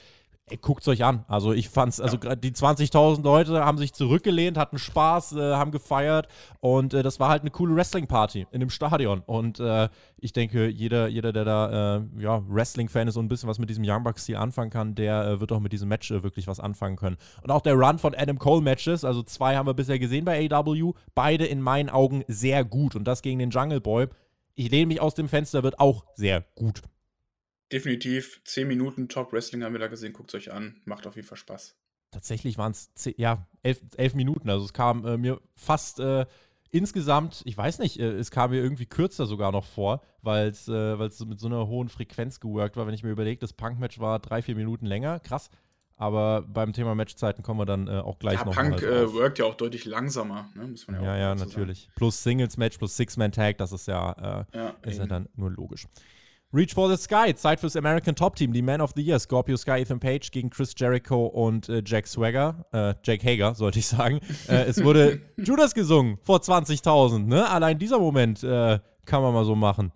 [0.58, 1.26] guckt es euch an.
[1.28, 2.36] Also ich fand's, also ja.
[2.36, 6.28] die 20.000 Leute haben sich zurückgelehnt, hatten Spaß, äh, haben gefeiert
[6.60, 9.22] und äh, das war halt eine coole Wrestling-Party in dem Stadion.
[9.26, 13.50] Und äh, ich denke, jeder, jeder, der da äh, ja, Wrestling-Fan ist und ein bisschen
[13.50, 16.24] was mit diesem Young Bucks-Stil anfangen kann, der äh, wird auch mit diesem Match äh,
[16.24, 17.18] wirklich was anfangen können.
[17.44, 20.94] Und auch der Run von Adam Cole-Matches, also zwei haben wir bisher gesehen bei AW,
[21.16, 22.96] beide in meinen Augen sehr gut.
[22.96, 24.08] Und das gegen den Jungle Boy
[24.60, 26.82] ich lehne mich aus dem Fenster, wird auch sehr gut.
[27.72, 30.12] definitiv 10 Minuten Top Wrestling haben wir da gesehen.
[30.12, 30.82] Guckt es euch an.
[30.86, 31.76] Macht auf jeden Fall Spaß.
[32.12, 34.50] Tatsächlich waren es ja, elf, elf, Minuten.
[34.50, 36.26] Also es kam äh, mir fast äh,
[36.72, 40.68] insgesamt, ich weiß nicht, äh, es kam mir irgendwie kürzer sogar noch vor, weil es
[40.68, 42.86] äh, mit so einer hohen Frequenz geworkt war.
[42.86, 45.20] Wenn ich mir überlege, das Punk-Match war drei, vier Minuten länger.
[45.20, 45.50] Krass.
[46.00, 49.38] Aber beim Thema Matchzeiten kommen wir dann äh, auch gleich ja, noch Punk äh, workt
[49.38, 50.66] ja auch deutlich langsamer, ne?
[50.68, 51.82] muss man ja, ja auch Ja, natürlich.
[51.82, 51.94] Sagen.
[51.98, 55.88] Plus Singles-Match, plus Six-Man-Tag, das ist ja, äh, ja, ist ja dann nur logisch.
[56.54, 59.58] Reach for the Sky, Zeit fürs American Top Team, die Man of the Year, Scorpio
[59.58, 63.88] Sky, Ethan Page gegen Chris Jericho und äh, Jack Swagger, äh, Jack Hager, sollte ich
[63.88, 64.22] sagen.
[64.48, 67.48] äh, es wurde Judas gesungen vor 20.000, ne?
[67.50, 69.92] Allein dieser Moment äh, kann man mal so machen.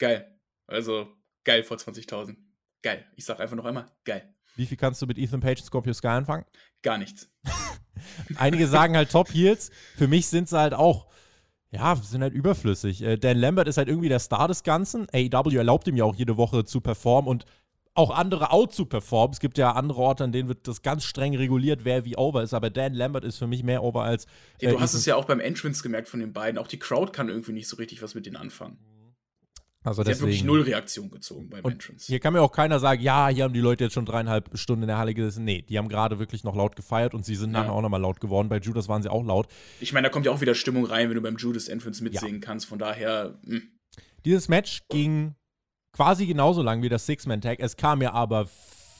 [0.00, 0.26] Geil.
[0.66, 1.06] Also,
[1.44, 2.34] geil vor 20.000.
[2.82, 3.06] Geil.
[3.14, 4.33] Ich sag einfach noch einmal, geil.
[4.56, 6.44] Wie viel kannst du mit Ethan Page und Scorpio Sky anfangen?
[6.82, 7.28] Gar nichts.
[8.36, 9.70] Einige sagen halt Top Heels.
[9.96, 11.08] Für mich sind sie halt auch
[11.74, 13.02] ja, sind halt überflüssig.
[13.02, 15.08] Äh, Dan Lambert ist halt irgendwie der Star des Ganzen.
[15.12, 17.46] AEW erlaubt ihm ja auch jede Woche zu performen und
[17.94, 19.32] auch andere out zu performen.
[19.32, 22.42] Es gibt ja andere Orte, an denen wird das ganz streng reguliert, wer wie over
[22.42, 22.54] ist.
[22.54, 24.26] Aber Dan Lambert ist für mich mehr over als.
[24.60, 26.58] Äh, du hast es ja auch beim Entrance gemerkt von den beiden.
[26.58, 28.78] Auch die Crowd kann irgendwie nicht so richtig was mit denen anfangen.
[29.84, 32.06] Also Sie deswegen, hat wirklich null Reaktion gezogen beim Entrance.
[32.06, 34.84] Hier kann mir auch keiner sagen, ja, hier haben die Leute jetzt schon dreieinhalb Stunden
[34.84, 35.44] in der Halle gesessen.
[35.44, 37.60] Nee, die haben gerade wirklich noch laut gefeiert und sie sind ja.
[37.60, 38.48] nachher auch nochmal laut geworden.
[38.48, 39.46] Bei Judas waren sie auch laut.
[39.80, 42.40] Ich meine, da kommt ja auch wieder Stimmung rein, wenn du beim Judas Entrance mitsingen
[42.40, 42.40] ja.
[42.40, 42.66] kannst.
[42.66, 43.38] Von daher.
[43.42, 43.56] Mh.
[43.56, 43.62] Hm.
[44.24, 45.34] Dieses Match ging
[45.92, 47.60] quasi genauso lang wie das Six-Man-Tag.
[47.60, 48.48] Es kam mir aber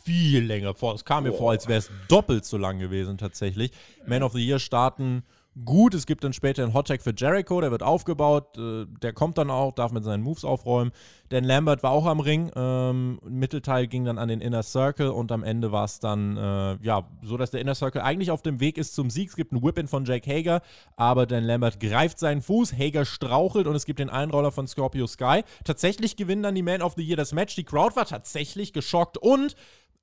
[0.05, 0.95] viel länger vor.
[0.95, 1.39] Es kam mir oh.
[1.39, 3.73] vor, als wäre es doppelt so lang gewesen tatsächlich.
[4.07, 5.23] Man of the Year starten
[5.65, 5.95] gut.
[5.95, 9.51] Es gibt dann später einen Hottag für Jericho, der wird aufgebaut, äh, der kommt dann
[9.51, 10.93] auch, darf mit seinen Moves aufräumen.
[11.29, 12.51] Dan Lambert war auch am Ring.
[12.55, 16.77] Ähm, Mittelteil ging dann an den Inner Circle und am Ende war es dann äh,
[16.83, 19.29] ja so, dass der Inner Circle eigentlich auf dem Weg ist zum Sieg.
[19.29, 20.61] Es gibt einen Whip-In von Jake Hager,
[20.97, 25.07] aber Dan Lambert greift seinen Fuß, Hager strauchelt und es gibt den Einroller von Scorpio
[25.07, 25.43] Sky.
[25.65, 27.55] Tatsächlich gewinnen dann die Man of the Year das Match.
[27.55, 29.55] Die Crowd war tatsächlich geschockt und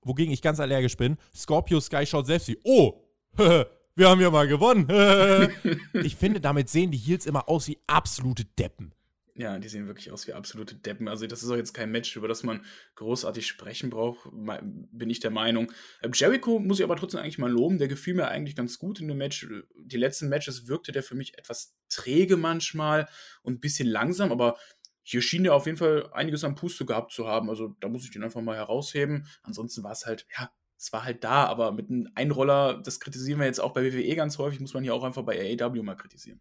[0.03, 2.93] wogegen ich ganz allergisch bin, Scorpio Sky schaut selbst wie, oh,
[3.95, 4.87] wir haben ja mal gewonnen.
[5.93, 8.93] ich finde, damit sehen die Heels immer aus wie absolute Deppen.
[9.35, 11.07] Ja, die sehen wirklich aus wie absolute Deppen.
[11.07, 15.19] Also, das ist auch jetzt kein Match, über das man großartig sprechen braucht, bin ich
[15.19, 15.71] der Meinung.
[16.03, 17.77] Ähm, Jericho muss ich aber trotzdem eigentlich mal loben.
[17.77, 19.47] Der gefiel mir eigentlich ganz gut in dem Match.
[19.77, 23.07] Die letzten Matches wirkte der für mich etwas träge manchmal
[23.41, 24.57] und ein bisschen langsam, aber
[25.01, 27.49] hier schien er auf jeden Fall einiges am Puste gehabt zu haben.
[27.49, 29.27] Also, da muss ich den einfach mal herausheben.
[29.43, 33.39] Ansonsten war es halt, ja, es war halt da, aber mit einem Einroller, das kritisieren
[33.39, 35.95] wir jetzt auch bei WWE ganz häufig, muss man hier auch einfach bei AEW mal
[35.95, 36.39] kritisieren.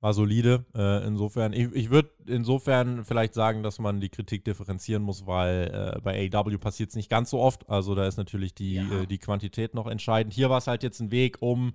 [0.00, 0.66] War solide.
[0.74, 5.94] Äh, insofern, ich, ich würde insofern vielleicht sagen, dass man die Kritik differenzieren muss, weil
[5.96, 7.70] äh, bei AEW passiert es nicht ganz so oft.
[7.70, 9.02] Also da ist natürlich die, ja.
[9.02, 10.34] äh, die Quantität noch entscheidend.
[10.34, 11.72] Hier war es halt jetzt ein Weg, um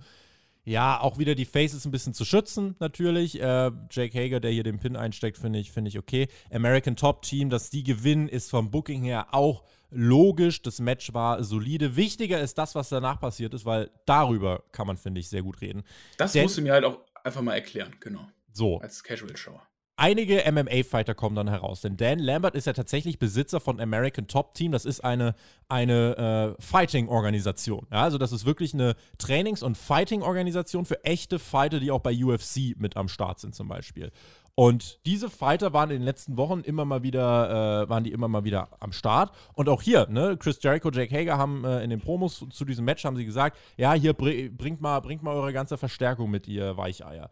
[0.63, 3.39] ja, auch wieder die Faces ein bisschen zu schützen, natürlich.
[3.39, 6.27] Äh, Jake Hager, der hier den Pin einsteckt, finde ich, find ich okay.
[6.51, 9.63] American Top Team, dass die gewinnen, ist vom Booking her auch
[9.95, 10.62] logisch.
[10.62, 11.95] Das Match war solide.
[11.95, 15.62] Wichtiger ist das, was danach passiert ist, weil darüber kann man, finde ich, sehr gut
[15.62, 15.84] reden.
[16.17, 18.27] Das Denn, musst du mir halt auch einfach mal erklären, genau.
[18.53, 18.79] So.
[18.79, 19.62] Als Casual-Shower
[19.97, 21.81] einige MMA-Fighter kommen dann heraus.
[21.81, 24.71] Denn Dan Lambert ist ja tatsächlich Besitzer von American Top Team.
[24.71, 25.36] Das ist eine,
[25.69, 27.88] eine äh, Fighting-Organisation.
[27.91, 32.13] Ja, also das ist wirklich eine Trainings- und Fighting-Organisation für echte Fighter, die auch bei
[32.13, 34.12] UFC mit am Start sind zum Beispiel.
[34.55, 38.29] Und diese Fighter waren in den letzten Wochen immer mal wieder, äh, waren die immer
[38.29, 39.31] mal wieder am Start.
[39.53, 42.63] Und auch hier, ne, Chris Jericho, Jake Hager haben äh, in den Promos zu, zu
[42.63, 46.31] diesem Match haben sie gesagt, ja, hier br bringt mal, bringt mal eure ganze Verstärkung
[46.31, 47.29] mit, ihr Weicheier.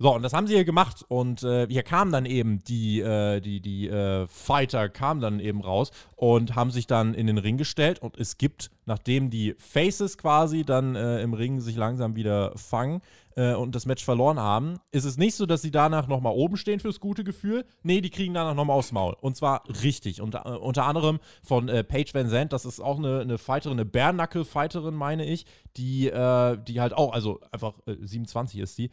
[0.00, 1.04] So, und das haben sie hier gemacht.
[1.08, 5.60] Und äh, hier kamen dann eben die, äh, die, die äh, Fighter kamen dann eben
[5.60, 8.00] raus und haben sich dann in den Ring gestellt.
[8.00, 13.00] Und es gibt, nachdem die Faces quasi dann äh, im Ring sich langsam wieder fangen
[13.38, 16.56] äh, und das Match verloren haben, ist es nicht so, dass sie danach nochmal oben
[16.56, 17.64] stehen fürs gute Gefühl.
[17.82, 19.16] Nee, die kriegen danach nochmal aufs Maul.
[19.20, 20.20] Und zwar richtig.
[20.20, 23.84] Und, äh, unter anderem von Paige Van Zandt, das ist auch eine, eine Fighterin, eine
[23.84, 25.46] Bare-Knuckle-Fighterin, meine ich,
[25.76, 28.90] die, die halt auch, also einfach 27 ist die,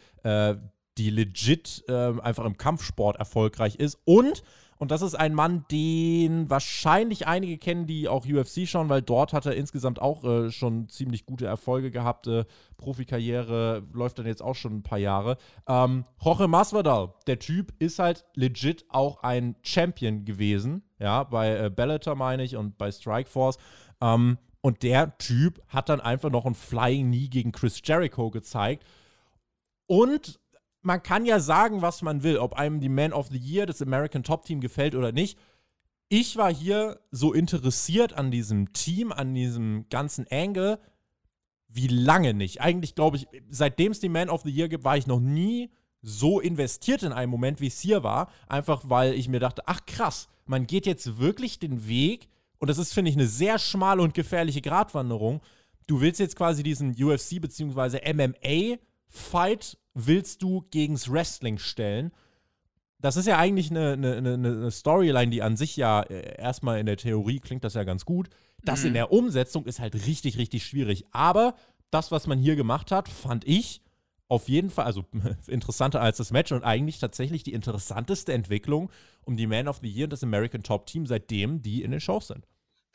[0.98, 4.00] die legit äh, einfach im Kampfsport erfolgreich ist.
[4.06, 4.44] Und,
[4.78, 9.32] und das ist ein Mann, den wahrscheinlich einige kennen, die auch UFC schauen, weil dort
[9.32, 12.28] hat er insgesamt auch äh, schon ziemlich gute Erfolge gehabt.
[12.28, 12.44] Äh,
[12.78, 15.38] Profikarriere läuft dann jetzt auch schon ein paar Jahre.
[15.68, 20.84] Ähm, Jorge Masvidal, der Typ ist halt legit auch ein Champion gewesen.
[21.00, 23.58] Ja, bei äh, Bellator meine ich und bei Strikeforce.
[24.02, 28.84] Ähm, und der Typ hat dann einfach noch ein Flying Knee gegen Chris Jericho gezeigt.
[29.88, 30.40] Und
[30.86, 33.82] man kann ja sagen, was man will, ob einem die Man of the Year des
[33.82, 35.38] American Top Team gefällt oder nicht.
[36.10, 40.80] Ich war hier so interessiert an diesem Team, an diesem ganzen Angle,
[41.67, 42.62] wie lange nicht.
[42.62, 45.71] Eigentlich glaube ich, seitdem es die Man of the Year gibt, war ich noch nie
[46.04, 49.88] so investiert in einem Moment, wie es hier war, einfach weil ich mir dachte, ach
[49.88, 54.02] krass, man geht jetzt wirklich den Weg, und das ist, finde ich, eine sehr schmale
[54.02, 55.41] und gefährliche Gratwanderung.
[55.88, 58.00] Du willst jetzt quasi diesen UFC- bzw.
[58.13, 62.12] MMA-Fight willst du gegens Wrestling stellen.
[63.00, 66.86] Das ist ja eigentlich eine, eine, eine, Storyline, die an sich ja äh, erstmal in
[66.86, 68.30] der Theorie klingt das ja ganz gut.
[68.64, 68.88] Das mhm.
[68.88, 71.06] in der Umsetzung ist halt richtig, richtig schwierig.
[71.12, 71.56] Aber
[71.92, 73.82] das, was man hier gemacht hat, fand ich
[74.28, 75.06] auf jeden Fall, also
[75.48, 78.92] interessanter als das Match und eigentlich tatsächlich die interessanteste Entwicklung
[79.24, 82.00] um die Man of the Year und das American Top Team, seitdem die in den
[82.00, 82.46] Shows sind.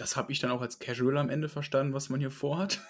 [0.01, 2.81] Das habe ich dann auch als Casual am Ende verstanden, was man hier vorhat.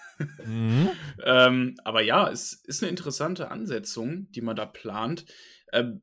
[0.45, 0.89] Mhm.
[1.25, 5.25] ähm, aber ja, es ist eine interessante Ansetzung, die man da plant.
[5.73, 6.01] Ähm,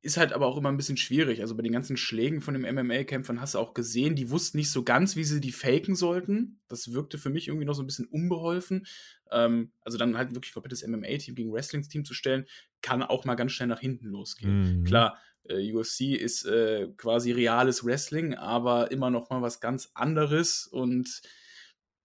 [0.00, 1.42] ist halt aber auch immer ein bisschen schwierig.
[1.42, 4.70] Also bei den ganzen Schlägen von den MMA-Kämpfern hast du auch gesehen, die wussten nicht
[4.70, 6.60] so ganz, wie sie die faken sollten.
[6.68, 8.86] Das wirkte für mich irgendwie noch so ein bisschen unbeholfen.
[9.30, 12.46] Ähm, also dann halt wirklich komplettes MMA-Team gegen Wrestling-Team zu stellen,
[12.80, 14.80] kann auch mal ganz schnell nach hinten losgehen.
[14.80, 14.84] Mhm.
[14.84, 20.66] Klar, äh, UFC ist äh, quasi reales Wrestling, aber immer noch mal was ganz anderes
[20.66, 21.22] und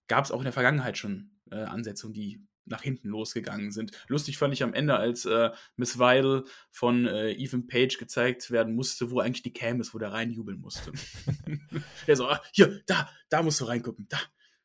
[0.07, 3.91] gab es auch in der Vergangenheit schon äh, Ansetzungen, die nach hinten losgegangen sind.
[4.07, 8.75] Lustig fand ich am Ende, als äh, Miss Weidel von äh, Ethan Page gezeigt werden
[8.75, 10.91] musste, wo eigentlich die Cam ist, wo der reinjubeln musste.
[12.07, 14.17] er so, ah, hier, da, da musst du reingucken, da.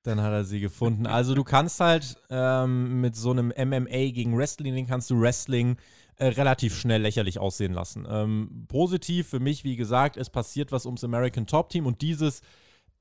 [0.04, 1.06] Dann hat er sie gefunden.
[1.06, 5.76] Also du kannst halt ähm, mit so einem MMA gegen Wrestling, den kannst du Wrestling
[6.18, 8.06] äh, relativ schnell lächerlich aussehen lassen.
[8.10, 12.42] Ähm, positiv für mich, wie gesagt, es passiert was ums American Top Team und dieses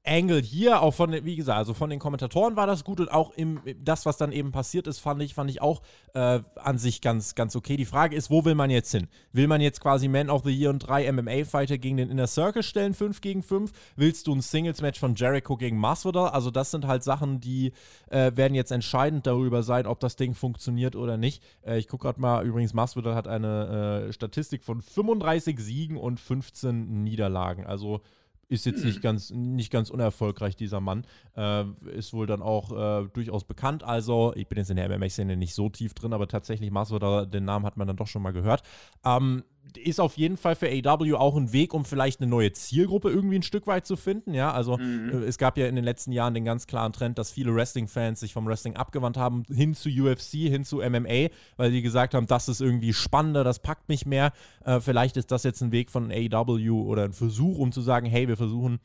[0.08, 3.32] Angle hier, auch von, wie gesagt, also von den Kommentatoren war das gut und auch
[3.32, 5.82] im, das, was dann eben passiert ist, fand ich, fand ich auch
[6.14, 7.78] äh, an sich ganz, ganz okay.
[7.78, 9.08] Die Frage ist, wo will man jetzt hin?
[9.34, 12.64] Will man jetzt quasi Man of the Year und drei MMA-Fighter gegen den Inner Circle
[12.64, 13.72] stellen, 5 gegen 5?
[13.96, 16.30] Willst du ein Singles-Match von Jericho gegen Masvidal?
[16.30, 17.74] Also das sind halt Sachen, die
[18.10, 21.44] äh, werden jetzt entscheidend darüber sein, ob das Ding funktioniert oder nicht.
[21.66, 26.20] Äh, ich gucke gerade mal, übrigens, Masvidal hat eine äh, Statistik von 35 Siegen und
[26.20, 27.66] 15 Niederlagen.
[27.66, 28.02] Also
[28.50, 31.06] ist jetzt nicht, ganz, nicht ganz unerfolgreich, dieser Mann.
[31.36, 33.84] Äh, ist wohl dann auch äh, durchaus bekannt.
[33.84, 37.46] Also, ich bin jetzt in der MMA-Szene nicht so tief drin, aber tatsächlich, Masvidal, den
[37.46, 38.64] Namen hat man dann doch schon mal gehört.
[39.04, 39.44] Ähm,
[39.76, 43.38] ist auf jeden Fall für AW auch ein Weg, um vielleicht eine neue Zielgruppe irgendwie
[43.38, 44.34] ein Stück weit zu finden.
[44.34, 45.10] Ja, also mhm.
[45.10, 48.20] Äh, es gab ja in den letzten Jahren den ganz klaren Trend, dass viele Wrestling-Fans
[48.20, 51.28] sich vom Wrestling abgewandt haben, hin zu UFC, hin zu MMA,
[51.58, 54.32] weil sie gesagt haben, das ist irgendwie spannender, das packt mich mehr.
[54.64, 58.08] Äh, vielleicht ist das jetzt ein Weg von AW oder ein Versuch, um zu sagen,
[58.08, 58.80] hey, wir versuchen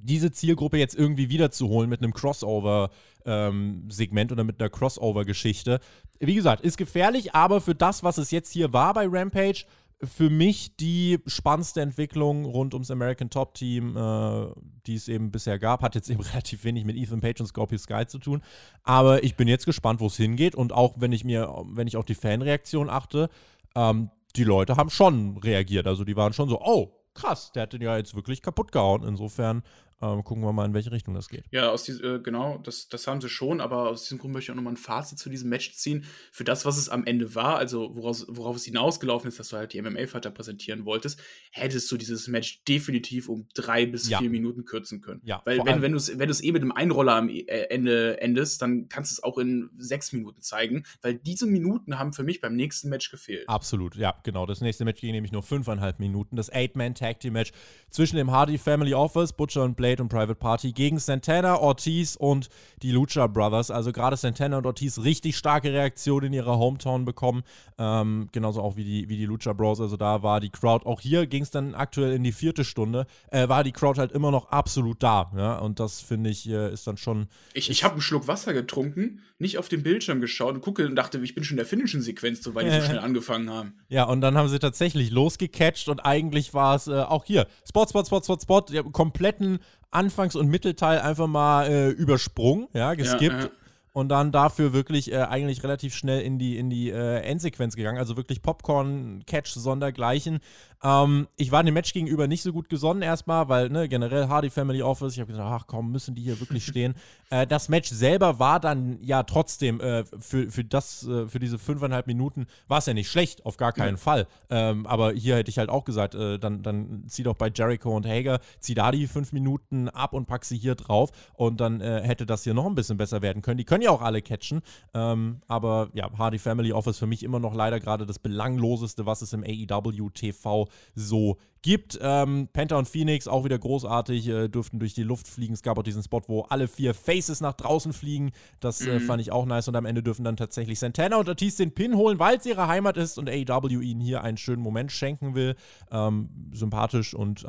[0.00, 5.80] diese Zielgruppe jetzt irgendwie wiederzuholen mit einem Crossover-Segment ähm, oder mit einer Crossover-Geschichte.
[6.20, 9.64] Wie gesagt, ist gefährlich, aber für das, was es jetzt hier war bei Rampage,
[10.02, 14.46] für mich die spannendste Entwicklung rund ums American Top Team, äh,
[14.86, 15.82] die es eben bisher gab.
[15.82, 18.42] Hat jetzt eben relativ wenig mit Ethan Page und Scorpio Sky zu tun.
[18.84, 20.54] Aber ich bin jetzt gespannt, wo es hingeht.
[20.54, 23.28] Und auch wenn ich mir, wenn ich auf die Fanreaktion achte,
[23.74, 25.88] ähm, die Leute haben schon reagiert.
[25.88, 29.02] Also die waren schon so, oh, krass, der hat den ja jetzt wirklich kaputt gehauen.
[29.02, 29.62] Insofern
[30.00, 31.44] ähm, gucken wir mal, in welche Richtung das geht.
[31.50, 34.46] Ja, aus die, äh, genau, das, das haben sie schon, aber aus diesem Grund möchte
[34.46, 36.04] ich auch nochmal ein Fazit zu diesem Match ziehen.
[36.30, 39.56] Für das, was es am Ende war, also woraus, worauf es hinausgelaufen ist, dass du
[39.56, 44.18] halt die MMA-Fighter präsentieren wolltest, hättest du dieses Match definitiv um drei bis ja.
[44.18, 45.20] vier Minuten kürzen können.
[45.24, 48.62] Ja, Weil wenn, wenn du es wenn eh mit einem Einroller am äh, Ende endest,
[48.62, 52.40] dann kannst du es auch in sechs Minuten zeigen, weil diese Minuten haben für mich
[52.40, 53.48] beim nächsten Match gefehlt.
[53.48, 54.46] Absolut, ja, genau.
[54.46, 56.36] Das nächste Match ging nämlich nur fünfeinhalb Minuten.
[56.36, 57.50] Das Eight-Man-Tag-Team-Match
[57.90, 62.14] zwischen dem Hardy Family Office, Butcher und Blake Blade und Private Party gegen Santana, Ortiz
[62.14, 62.50] und
[62.82, 63.70] die Lucha Brothers.
[63.70, 67.42] Also gerade Santana und Ortiz richtig starke Reaktionen in ihrer Hometown bekommen.
[67.78, 69.80] Ähm, genauso auch wie die, wie die Lucha Bros.
[69.80, 73.06] Also da war die Crowd, auch hier ging es dann aktuell in die vierte Stunde,
[73.30, 75.32] äh, war die Crowd halt immer noch absolut da.
[75.34, 75.58] Ja?
[75.58, 77.28] Und das finde ich äh, ist dann schon.
[77.54, 80.96] Ich, ich habe einen Schluck Wasser getrunken, nicht auf den Bildschirm geschaut und gucke und
[80.96, 83.72] dachte, ich bin schon in der finnischen Sequenz, so weil die so schnell angefangen haben.
[83.88, 87.86] Ja, und dann haben sie tatsächlich losgecatcht und eigentlich war es äh, auch hier Spot,
[87.88, 93.34] Spot, Spot, Spot, Spot, der kompletten Anfangs- und Mittelteil einfach mal äh, übersprungen, ja, geskippt.
[93.34, 93.50] Ja, ja
[93.98, 97.98] und dann dafür wirklich äh, eigentlich relativ schnell in die, in die äh, Endsequenz gegangen.
[97.98, 100.38] Also wirklich Popcorn, Catch, Sondergleichen.
[100.84, 104.50] Ähm, ich war dem Match gegenüber nicht so gut gesonnen erstmal, weil ne, generell Hardy
[104.50, 106.94] Family Office, ich habe gesagt, ach komm, müssen die hier wirklich stehen.
[107.30, 111.58] äh, das Match selber war dann ja trotzdem äh, für, für, das, äh, für diese
[111.58, 114.02] fünfeinhalb Minuten war es ja nicht schlecht, auf gar keinen ja.
[114.02, 114.28] Fall.
[114.50, 117.96] Ähm, aber hier hätte ich halt auch gesagt, äh, dann, dann zieh doch bei Jericho
[117.96, 121.80] und Hager, zieh da die fünf Minuten ab und pack sie hier drauf und dann
[121.80, 123.58] hätte das hier noch ein bisschen besser werden können.
[123.58, 124.62] Die können ja auch alle catchen,
[124.94, 129.22] ähm, aber ja, Hardy Family Office für mich immer noch leider gerade das belangloseste, was
[129.22, 131.98] es im AEW TV so gibt.
[132.00, 135.54] Ähm, Penta und Phoenix auch wieder großartig, äh, durften durch die Luft fliegen.
[135.54, 138.32] Es gab auch diesen Spot, wo alle vier Faces nach draußen fliegen.
[138.60, 139.00] Das äh, mhm.
[139.00, 139.68] fand ich auch nice.
[139.68, 142.68] Und am Ende dürfen dann tatsächlich Santana und Ortiz den Pin holen, weil es ihre
[142.68, 145.56] Heimat ist und AEW ihnen hier einen schönen Moment schenken will.
[145.90, 147.46] Ähm, sympathisch und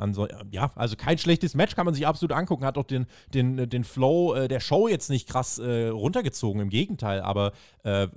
[0.50, 2.64] ja, also kein schlechtes Match, kann man sich absolut angucken.
[2.64, 6.70] Hat auch den, den, den Flow äh, der Show jetzt nicht krass äh, runtergezogen, im
[6.70, 7.20] Gegenteil.
[7.20, 7.52] Aber
[7.84, 8.08] äh,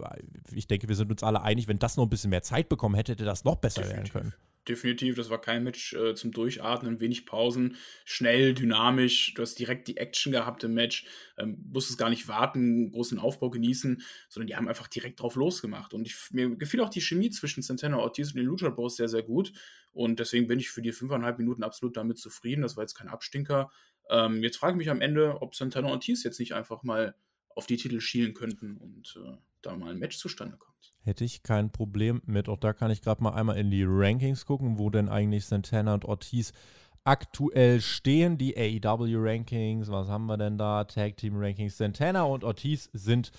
[0.53, 2.95] ich denke, wir sind uns alle einig, wenn das noch ein bisschen mehr Zeit bekommen
[2.95, 4.15] hätte, hätte das noch besser Definitiv.
[4.15, 5.15] werden können definitiv.
[5.15, 9.34] Das war kein Match äh, zum Durchatmen, wenig Pausen, schnell, dynamisch.
[9.34, 11.06] Du hast direkt die Action gehabt im Match,
[11.38, 15.93] ähm, musstest gar nicht warten, großen Aufbau genießen, sondern die haben einfach direkt drauf losgemacht.
[15.93, 19.10] Und ich, mir gefiel auch die Chemie zwischen Santana Ortiz und den Lucha Bros sehr,
[19.10, 19.54] sehr gut.
[19.91, 22.62] Und deswegen bin ich für die fünfeinhalb Minuten absolut damit zufrieden.
[22.62, 23.71] Das war jetzt kein Abstinker.
[24.10, 27.15] Ähm, jetzt frage ich mich am Ende, ob Santana Ortiz jetzt nicht einfach mal
[27.49, 30.92] auf die Titel schielen könnten und äh, da mal ein Match zustande kommt.
[31.03, 32.47] Hätte ich kein Problem mit.
[32.47, 35.93] Auch da kann ich gerade mal einmal in die Rankings gucken, wo denn eigentlich Santana
[35.93, 36.53] und Ortiz
[37.03, 38.37] aktuell stehen.
[38.37, 40.85] Die AEW-Rankings, was haben wir denn da?
[40.85, 41.77] Tag Team Rankings.
[41.77, 43.31] Santana und Ortiz sind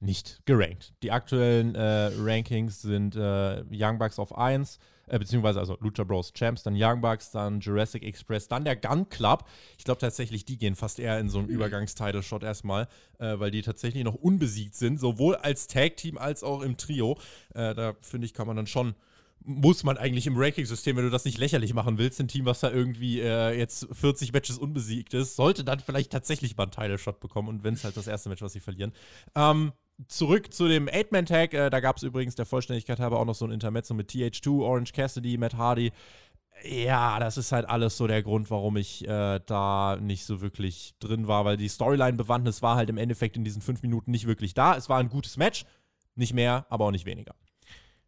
[0.00, 0.94] nicht gerankt.
[1.02, 4.78] Die aktuellen äh, Rankings sind äh, Young Bucks auf 1,
[5.08, 9.08] äh, beziehungsweise also Lucha Bros Champs, dann Young Bucks, dann Jurassic Express, dann der Gun
[9.08, 9.44] Club.
[9.76, 11.54] Ich glaube tatsächlich, die gehen fast eher in so einen mhm.
[11.54, 16.76] Übergangstitle-Shot erstmal, äh, weil die tatsächlich noch unbesiegt sind, sowohl als Tag-Team als auch im
[16.76, 17.18] Trio.
[17.54, 18.94] Äh, da finde ich, kann man dann schon
[19.44, 22.60] muss man eigentlich im Ranking-System, wenn du das nicht lächerlich machen willst, ein Team, was
[22.60, 27.20] da irgendwie äh, jetzt 40 Matches unbesiegt ist, sollte dann vielleicht tatsächlich mal einen Title-Shot
[27.20, 28.92] bekommen und wenn es halt das erste Match, was sie verlieren.
[29.34, 29.72] Ähm,
[30.06, 31.54] zurück zu dem Eight-Man-Tag.
[31.54, 34.62] Äh, da gab es übrigens der Vollständigkeit halber auch noch so ein Intermezzo mit TH2,
[34.62, 35.92] Orange Cassidy, Matt Hardy.
[36.64, 40.94] Ja, das ist halt alles so der Grund, warum ich äh, da nicht so wirklich
[40.98, 44.54] drin war, weil die Storyline-Bewandtnis war halt im Endeffekt in diesen fünf Minuten nicht wirklich
[44.54, 44.76] da.
[44.76, 45.64] Es war ein gutes Match,
[46.16, 47.34] nicht mehr, aber auch nicht weniger.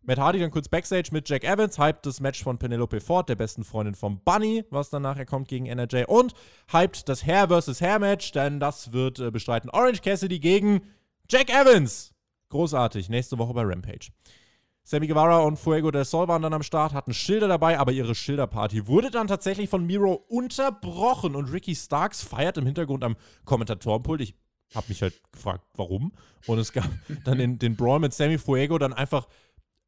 [0.02, 3.36] Matt Hardy dann kurz Backstage mit Jack Evans, hypt das Match von Penelope Ford, der
[3.36, 6.32] besten Freundin von Bunny, was dann nachher kommt gegen NRJ und
[6.72, 7.80] hypt das Hair vs.
[7.80, 10.80] Hair Match, denn das wird äh, bestreiten Orange Cassidy gegen
[11.30, 12.12] Jack Evans.
[12.48, 13.08] Großartig.
[13.08, 14.08] Nächste Woche bei Rampage.
[14.82, 18.16] Sammy Guevara und Fuego del Sol waren dann am Start, hatten Schilder dabei, aber ihre
[18.16, 23.14] Schilderparty wurde dann tatsächlich von Miro unterbrochen und Ricky Starks feiert im Hintergrund am
[23.44, 24.22] Kommentatorenpult.
[24.22, 24.34] Ich
[24.74, 26.12] habe mich halt gefragt, warum.
[26.46, 26.90] Und es gab
[27.24, 29.28] dann den, den Brawl mit Sammy Fuego dann einfach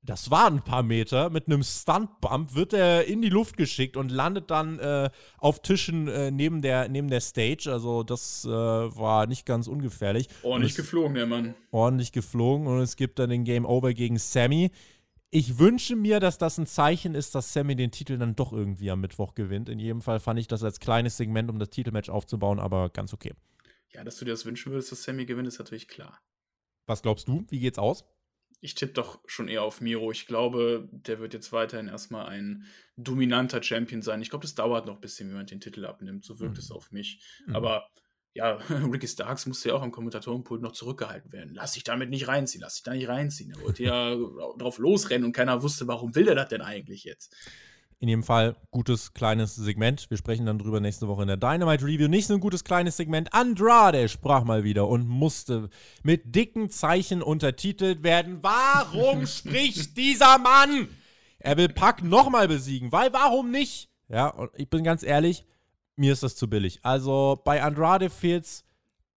[0.05, 4.11] das waren ein paar Meter, mit einem Stuntbump wird er in die Luft geschickt und
[4.11, 7.71] landet dann äh, auf Tischen äh, neben, der, neben der Stage.
[7.73, 10.29] Also das äh, war nicht ganz ungefährlich.
[10.43, 11.55] Ordentlich geflogen, der Mann.
[11.71, 14.73] Ordentlich geflogen und es gibt dann den Game Over gegen Sammy.
[15.31, 18.91] Ich wünsche mir, dass das ein Zeichen ist, dass Sammy den Titel dann doch irgendwie
[18.91, 19.69] am Mittwoch gewinnt.
[19.69, 23.15] In jedem Fall fand ich das als kleines Segment, um das Titelmatch aufzubauen, aber ganz
[23.15, 23.33] okay.
[23.95, 26.19] Ja, dass du dir das wünschen würdest, dass Sammy gewinnt, ist natürlich klar.
[26.87, 27.47] Was glaubst du?
[27.51, 28.05] Wie geht's aus?
[28.63, 30.13] Ich tippe doch schon eher auf Miro.
[30.13, 32.65] Ich glaube, der wird jetzt weiterhin erstmal ein
[32.97, 34.23] dominanter Champion sein.
[34.23, 36.25] Ich glaube, das dauert noch ein bisschen, wie man den Titel abnimmt.
[36.25, 36.61] So wirkt mhm.
[36.61, 37.21] es auf mich.
[37.47, 37.57] Mhm.
[37.57, 37.89] Aber
[38.35, 41.55] ja, Ricky Starks musste ja auch am Kommentatorenpult noch zurückgehalten werden.
[41.55, 43.51] Lass dich damit nicht reinziehen, lass dich da nicht reinziehen.
[43.51, 44.15] Er wollte ja
[44.59, 47.35] drauf losrennen und keiner wusste, warum will er das denn eigentlich jetzt?
[48.03, 50.11] In jedem Fall gutes kleines Segment.
[50.11, 52.09] Wir sprechen dann drüber nächste Woche in der Dynamite Review.
[52.09, 53.33] Nicht so ein gutes kleines Segment.
[53.33, 55.71] Andrade sprach mal wieder und musste
[56.03, 58.41] mit dicken Zeichen untertitelt werden.
[58.43, 60.89] Warum spricht dieser Mann?
[61.39, 63.89] Er will Pack nochmal besiegen, weil warum nicht?
[64.09, 65.45] Ja, und ich bin ganz ehrlich,
[65.95, 66.81] mir ist das zu billig.
[66.83, 68.65] Also bei Andrade fehlt es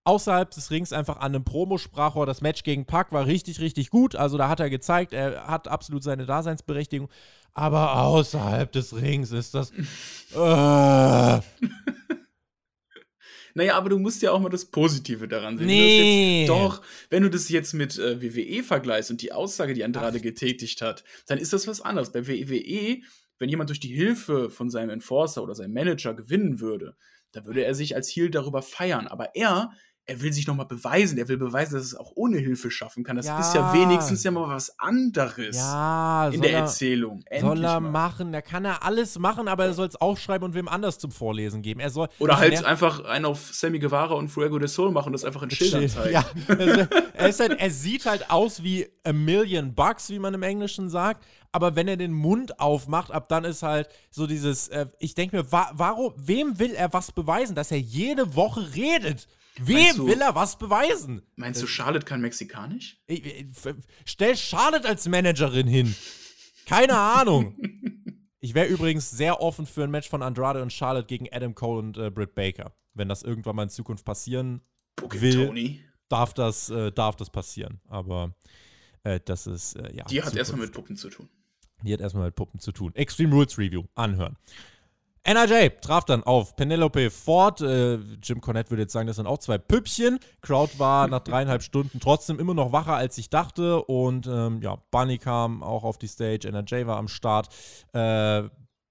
[0.04, 2.28] außerhalb des Rings einfach an einem Promo-Sprachrohr.
[2.28, 4.16] Das Match gegen Pack war richtig, richtig gut.
[4.16, 7.10] Also da hat er gezeigt, er hat absolut seine Daseinsberechtigung.
[7.56, 9.72] Aber außerhalb des Rings ist das.
[10.36, 11.42] Äh.
[13.58, 15.68] Naja, aber du musst ja auch mal das Positive daran sehen.
[15.68, 16.42] Nee.
[16.42, 20.18] Jetzt, doch, wenn du das jetzt mit äh, WWE vergleichst und die Aussage, die Andrade
[20.20, 20.22] Ach.
[20.22, 22.12] getätigt hat, dann ist das was anderes.
[22.12, 23.00] Bei WWE,
[23.40, 26.98] wenn jemand durch die Hilfe von seinem Enforcer oder seinem Manager gewinnen würde,
[27.32, 29.08] da würde er sich als Heel darüber feiern.
[29.08, 29.72] Aber er
[30.08, 31.18] er will sich nochmal beweisen.
[31.18, 33.16] Er will beweisen, dass es auch ohne Hilfe schaffen kann.
[33.16, 33.40] Das ja.
[33.40, 37.24] ist ja wenigstens ja mal was anderes ja, in der er, Erzählung.
[37.26, 37.92] Endlich soll er mal.
[37.92, 38.32] machen.
[38.32, 41.64] Da kann er alles machen, aber er soll es aufschreiben und wem anders zum Vorlesen
[41.64, 41.80] geben.
[41.80, 45.14] Er soll, Oder halt einfach einen auf Sammy Guevara und Fuego de Sol machen und
[45.14, 46.14] das einfach in Schildern zeigen.
[46.14, 46.26] Ja,
[47.14, 51.26] er, halt, er sieht halt aus wie a million bucks, wie man im Englischen sagt.
[51.52, 55.38] Aber wenn er den Mund aufmacht, ab dann ist halt so dieses, äh, ich denke
[55.38, 59.28] mir, wa warum, wem will er was beweisen, dass er jede Woche redet?
[59.60, 61.22] Wem du, will er was beweisen?
[61.36, 63.02] Meinst du, Charlotte kann Mexikanisch?
[64.06, 65.96] Stell Charlotte als Managerin hin.
[66.66, 67.58] Keine Ahnung.
[68.40, 71.80] Ich wäre übrigens sehr offen für ein Match von Andrade und Charlotte gegen Adam Cole
[71.80, 72.76] und äh, Britt Baker.
[72.94, 74.62] Wenn das irgendwann mal in Zukunft passieren
[74.96, 75.80] Booking will, Tony.
[76.10, 77.82] Darf, das, äh, darf das passieren.
[77.88, 78.36] Aber
[79.04, 80.06] äh, das ist, äh, ja.
[80.06, 81.30] Die hat erstmal mit Puppen zu tun.
[81.82, 82.94] Die hat erstmal mit Puppen zu tun.
[82.96, 84.38] Extreme Rules Review anhören.
[85.26, 87.60] NRJ traf dann auf Penelope Ford.
[87.60, 90.20] Äh, Jim Cornette würde jetzt sagen, das sind auch zwei Püppchen.
[90.42, 93.82] Crowd war nach dreieinhalb Stunden trotzdem immer noch wacher, als ich dachte.
[93.84, 97.50] Und ähm, ja, Bunny kam auch auf die Stage, NRJ war am Start.
[97.94, 98.44] Äh,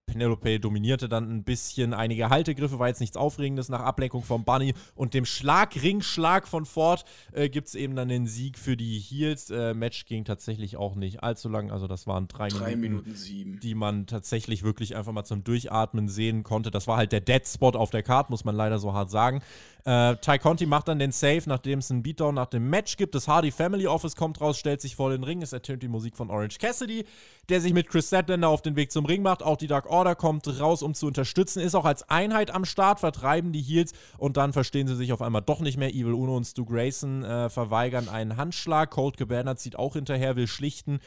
[0.07, 1.95] Penelope dominierte dann ein bisschen.
[1.95, 7.05] Einige Haltegriffe war jetzt nichts Aufregendes nach Ablenkung von Bunny und dem Schlag-Ringschlag von Ford
[7.33, 9.51] äh, gibt es eben dann den Sieg für die Heels.
[9.51, 13.15] Äh, Match ging tatsächlich auch nicht allzu lang, also das waren drei, drei Minuten, Minuten
[13.17, 13.61] sieben.
[13.61, 16.71] die man tatsächlich wirklich einfach mal zum Durchatmen sehen konnte.
[16.71, 19.43] Das war halt der Dead Spot auf der Card, muss man leider so hart sagen.
[19.87, 23.15] Äh, Ty Conti macht dann den Save, nachdem es einen Beatdown nach dem Match gibt.
[23.15, 25.43] Das Hardy Family Office kommt raus, stellt sich vor den Ring.
[25.43, 27.05] Es ertönt die Musik von Orange Cassidy,
[27.51, 29.43] der sich mit Chris Statlander auf den Weg zum Ring macht.
[29.43, 31.61] Auch die Dark Order kommt raus, um zu unterstützen.
[31.61, 35.21] Ist auch als Einheit am Start, vertreiben die Heels und dann verstehen sie sich auf
[35.21, 35.91] einmal doch nicht mehr.
[35.91, 38.91] Evil Uno und Stu Grayson äh, verweigern einen Handschlag.
[38.91, 41.01] Cold Cabana zieht auch hinterher, will schlichten.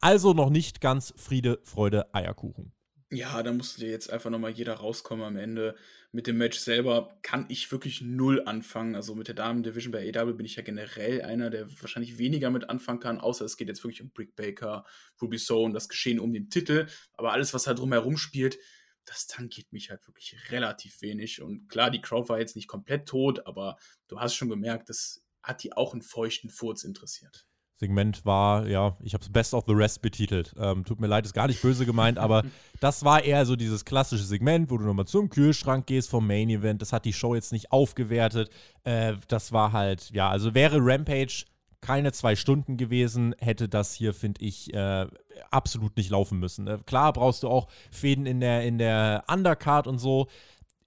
[0.00, 2.72] Also noch nicht ganz Friede, Freude, Eierkuchen.
[3.10, 5.76] Ja, da musste jetzt einfach nochmal jeder rauskommen am Ende.
[6.12, 8.94] Mit dem Match selber kann ich wirklich null anfangen.
[8.94, 12.68] Also mit der Damen-Division bei AW bin ich ja generell einer, der wahrscheinlich weniger mit
[12.68, 14.84] anfangen kann, außer es geht jetzt wirklich um Brick Baker,
[15.22, 16.86] Ruby Sohn, das Geschehen um den Titel.
[17.14, 18.58] Aber alles, was da drumherum spielt,
[19.06, 21.40] das tangiert mich halt wirklich relativ wenig.
[21.40, 23.78] Und klar, die Crowd war jetzt nicht komplett tot, aber
[24.08, 27.47] du hast schon gemerkt, das hat die auch einen feuchten Furz interessiert.
[27.78, 30.52] Segment war, ja, ich habe es Best of the Rest betitelt.
[30.58, 32.42] Ähm, tut mir leid, ist gar nicht böse gemeint, aber
[32.80, 36.50] das war eher so dieses klassische Segment, wo du nochmal zum Kühlschrank gehst vom Main
[36.50, 36.82] Event.
[36.82, 38.50] Das hat die Show jetzt nicht aufgewertet.
[38.82, 41.44] Äh, das war halt, ja, also wäre Rampage
[41.80, 45.06] keine zwei Stunden gewesen, hätte das hier, finde ich, äh,
[45.50, 46.66] absolut nicht laufen müssen.
[46.66, 50.26] Äh, klar brauchst du auch Fäden in der, in der Undercard und so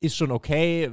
[0.01, 0.89] ist schon okay.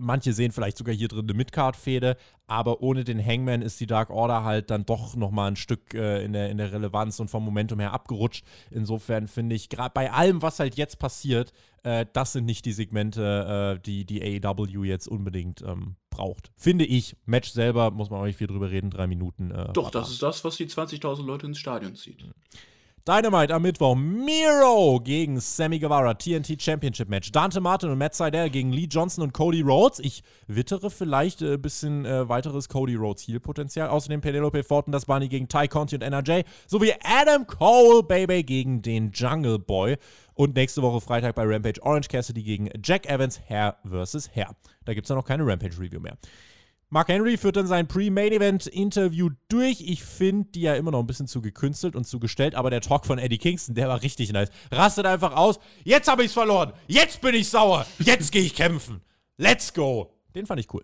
[0.00, 2.16] Manche sehen vielleicht sogar hier drin eine Midcard-Fehde,
[2.48, 6.24] aber ohne den Hangman ist die Dark Order halt dann doch nochmal ein Stück äh,
[6.24, 8.44] in, der, in der Relevanz und vom Momentum her abgerutscht.
[8.72, 11.52] Insofern finde ich, gerade bei allem, was halt jetzt passiert,
[11.84, 16.50] äh, das sind nicht die Segmente, äh, die die AEW jetzt unbedingt ähm, braucht.
[16.56, 17.16] Finde ich.
[17.26, 19.52] Match selber, muss man auch nicht viel drüber reden, drei Minuten.
[19.52, 22.24] Äh, Doch, das ist das, was die 20.000 Leute ins Stadion zieht.
[22.24, 22.32] Mhm.
[23.08, 23.94] Dynamite am Mittwoch.
[23.96, 26.12] Miro gegen Sammy Guevara.
[26.12, 27.32] TNT Championship Match.
[27.32, 29.98] Dante Martin und Matt Seidel gegen Lee Johnson und Cody Rhodes.
[29.98, 33.88] Ich wittere vielleicht ein äh, bisschen äh, weiteres Cody Rhodes Heal-Potenzial.
[33.88, 36.42] Außerdem Penelope Fortin, das Barney gegen Ty Conti und NRJ.
[36.66, 39.96] Sowie Adam Cole, Baby, gegen den Jungle Boy.
[40.34, 44.28] Und nächste Woche Freitag bei Rampage Orange Cassidy gegen Jack Evans, Hair vs.
[44.34, 44.54] Hair.
[44.84, 46.18] Da gibt es dann noch keine Rampage-Review mehr.
[46.90, 49.82] Mark Henry führt dann sein Pre-Main-Event-Interview durch.
[49.82, 52.80] Ich finde die ja immer noch ein bisschen zu gekünstelt und zu gestellt, aber der
[52.80, 54.48] Talk von Eddie Kingston, der war richtig nice.
[54.72, 55.58] Rastet einfach aus.
[55.84, 56.72] Jetzt habe ich's verloren.
[56.86, 57.84] Jetzt bin ich sauer.
[57.98, 59.02] Jetzt gehe ich kämpfen.
[59.36, 60.14] Let's go.
[60.34, 60.82] Den fand ich cool.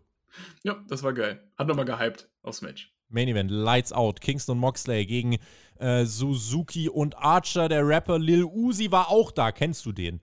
[0.62, 1.42] Ja, das war geil.
[1.57, 2.92] Hat nochmal gehypt aufs Match.
[3.09, 5.38] Main Event, Lights Out, Kingston und Moxley gegen
[5.78, 7.70] äh, Suzuki und Archer.
[7.70, 9.52] Der Rapper Lil Uzi war auch da.
[9.52, 10.20] Kennst du den?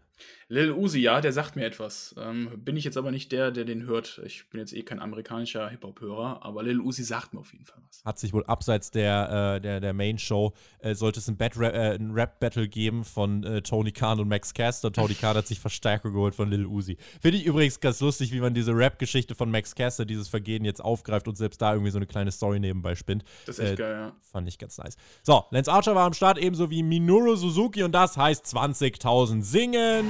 [0.52, 2.14] Lil Uzi, ja, der sagt mir etwas.
[2.18, 4.22] Ähm, bin ich jetzt aber nicht der, der den hört.
[4.26, 7.82] Ich bin jetzt eh kein amerikanischer Hip-Hop-Hörer, aber Lil Uzi sagt mir auf jeden Fall
[7.88, 8.04] was.
[8.04, 12.12] Hat sich wohl abseits der, äh, der, der Main-Show, äh, sollte es ein, äh, ein
[12.12, 14.91] Rap-Battle geben von äh, Tony Khan und Max Caster.
[14.91, 16.97] Tony Khan hat sich Verstärkung geholt von Lil Uzi.
[17.22, 20.84] Finde ich übrigens ganz lustig, wie man diese Rap-Geschichte von Max Caster, dieses Vergehen jetzt
[20.84, 23.24] aufgreift und selbst da irgendwie so eine kleine Story nebenbei spinnt.
[23.45, 24.16] Das ist echt äh, geil, ja.
[24.30, 24.97] Fand ich ganz nice.
[25.24, 30.08] So, Lance Archer war am Start, ebenso wie Minoru Suzuki und das heißt 20.000 singen.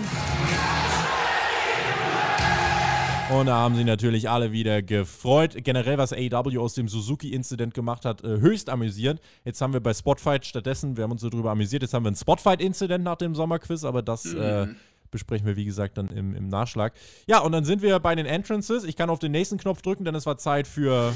[3.32, 5.56] Und da haben sie natürlich alle wieder gefreut.
[5.64, 9.22] Generell, was AEW aus dem Suzuki-Incident gemacht hat, äh, höchst amüsierend.
[9.46, 12.12] Jetzt haben wir bei Spotfight stattdessen, wir haben uns so drüber amüsiert, jetzt haben wir
[12.12, 14.42] ein Spotfight-Incident nach dem Sommerquiz, aber das mhm.
[14.42, 14.68] äh,
[15.12, 16.94] besprechen wir, wie gesagt, dann im, im Nachschlag.
[17.26, 18.84] Ja, und dann sind wir bei den Entrances.
[18.84, 21.14] Ich kann auf den nächsten Knopf drücken, denn es war Zeit für.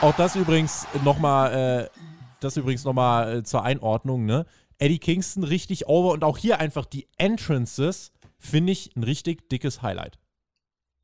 [0.00, 1.88] Auch das übrigens nochmal, äh,
[2.40, 4.46] das übrigens nochmal äh, zur Einordnung, ne?
[4.78, 9.82] Eddie Kingston richtig over und auch hier einfach die Entrances finde ich ein richtig dickes
[9.82, 10.18] Highlight.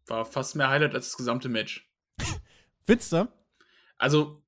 [0.06, 1.88] War fast mehr Highlight als das gesamte Match.
[2.84, 3.28] Findest du?
[3.96, 4.42] Also,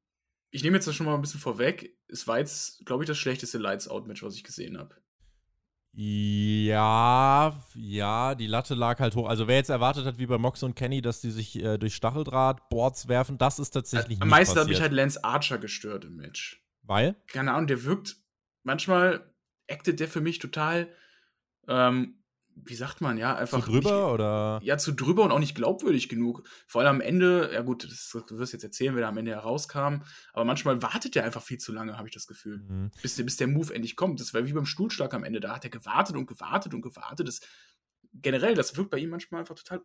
[0.51, 1.97] ich nehme jetzt das schon mal ein bisschen vorweg.
[2.09, 4.97] Es war jetzt, glaube ich, das schlechteste Lights-Out-Match, was ich gesehen habe.
[5.95, 9.29] Ja, ja, die Latte lag halt hoch.
[9.29, 11.95] Also wer jetzt erwartet hat, wie bei Mox und Kenny, dass die sich äh, durch
[11.95, 16.16] Stacheldraht Boards werfen, das ist tatsächlich Am meisten hat mich halt Lance Archer gestört im
[16.16, 16.64] Match.
[16.83, 17.16] Weil?
[17.27, 18.16] Keine Ahnung, der wirkt,
[18.62, 19.32] manchmal
[19.68, 20.88] actet der für mich total
[21.68, 22.22] ähm,
[22.54, 23.64] wie sagt man, ja, einfach.
[23.64, 24.60] Zu drüber nicht, oder?
[24.62, 26.42] Ja, zu drüber und auch nicht glaubwürdig genug.
[26.66, 29.32] Vor allem am Ende, ja gut, das, du wirst jetzt erzählen, wer da am Ende
[29.32, 30.02] herauskam,
[30.32, 32.58] aber manchmal wartet der einfach viel zu lange, habe ich das Gefühl.
[32.58, 32.90] Mhm.
[33.00, 34.20] Bis, bis der Move endlich kommt.
[34.20, 35.40] Das war wie beim Stuhlschlag am Ende.
[35.40, 37.26] Da hat er gewartet und gewartet und gewartet.
[37.26, 37.40] Das,
[38.12, 39.82] generell, das wirkt bei ihm manchmal einfach total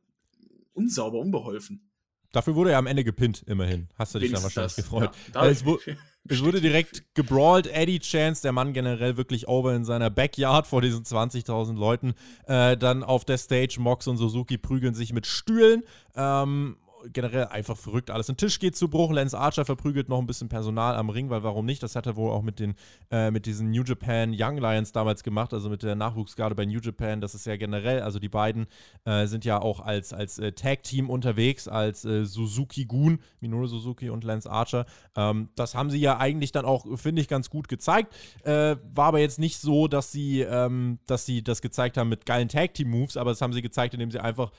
[0.74, 1.90] unsauber, unbeholfen.
[2.34, 3.88] Dafür wurde er am Ende gepinnt, immerhin.
[3.96, 4.84] Hast du dich dann wahrscheinlich das.
[4.84, 5.12] gefreut.
[5.34, 5.64] Ja, es,
[6.30, 7.68] Es wurde direkt gebrawlt.
[7.68, 12.14] Eddie Chance, der Mann generell wirklich over in seiner Backyard vor diesen 20.000 Leuten.
[12.46, 15.84] Äh, dann auf der Stage, Mox und Suzuki prügeln sich mit Stühlen.
[16.16, 16.78] Ähm,
[17.14, 18.30] generell einfach verrückt alles.
[18.30, 21.44] Ein Tisch geht zu Bruch, Lance Archer verprügelt noch ein bisschen Personal am Ring, weil
[21.44, 21.84] warum nicht?
[21.84, 22.76] Das hat er wohl auch mit den
[23.12, 26.80] äh, mit diesen New Japan Young Lions damals gemacht, also mit der Nachwuchsgarde bei New
[26.80, 27.22] Japan.
[27.22, 28.68] Das ist ja generell, also die beiden
[29.06, 34.10] äh, sind ja auch als, als äh, Tag-Team unterwegs, als äh, Suzuki Gun, Minoru Suzuki
[34.10, 34.86] und Lance Archer.
[35.16, 38.14] Ähm, das haben sie ja eigentlich dann auch, finde ich, ganz gut gezeigt.
[38.44, 42.26] Äh, war aber jetzt nicht so, dass sie, ähm, dass sie das gezeigt haben mit
[42.26, 44.52] geilen Tag-Team-Moves, aber das haben sie gezeigt, indem sie einfach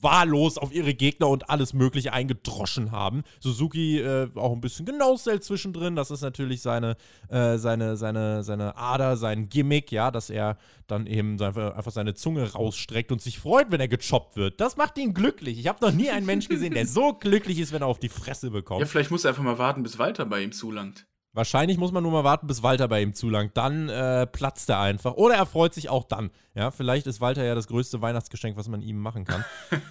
[0.00, 3.22] wahllos auf ihre Gegner und alles Mögliche eingedroschen haben.
[3.40, 5.96] Suzuki äh, auch ein bisschen Genauszelt zwischendrin.
[5.96, 6.96] Das ist natürlich seine,
[7.28, 12.52] äh, seine, seine, seine Ader, sein Gimmick, ja, dass er dann eben einfach seine Zunge
[12.52, 14.60] rausstreckt und sich freut, wenn er gechoppt wird.
[14.60, 15.58] Das macht ihn glücklich.
[15.58, 18.08] Ich habe noch nie einen Menschen gesehen, der so glücklich ist, wenn er auf die
[18.08, 18.80] Fresse bekommt.
[18.80, 21.06] Ja, vielleicht muss er einfach mal warten, bis Walter bei ihm zulangt.
[21.36, 23.58] Wahrscheinlich muss man nur mal warten, bis Walter bei ihm zulangt.
[23.58, 25.16] Dann äh, platzt er einfach.
[25.16, 26.30] Oder er freut sich auch dann.
[26.54, 29.44] Ja, vielleicht ist Walter ja das größte Weihnachtsgeschenk, was man ihm machen kann.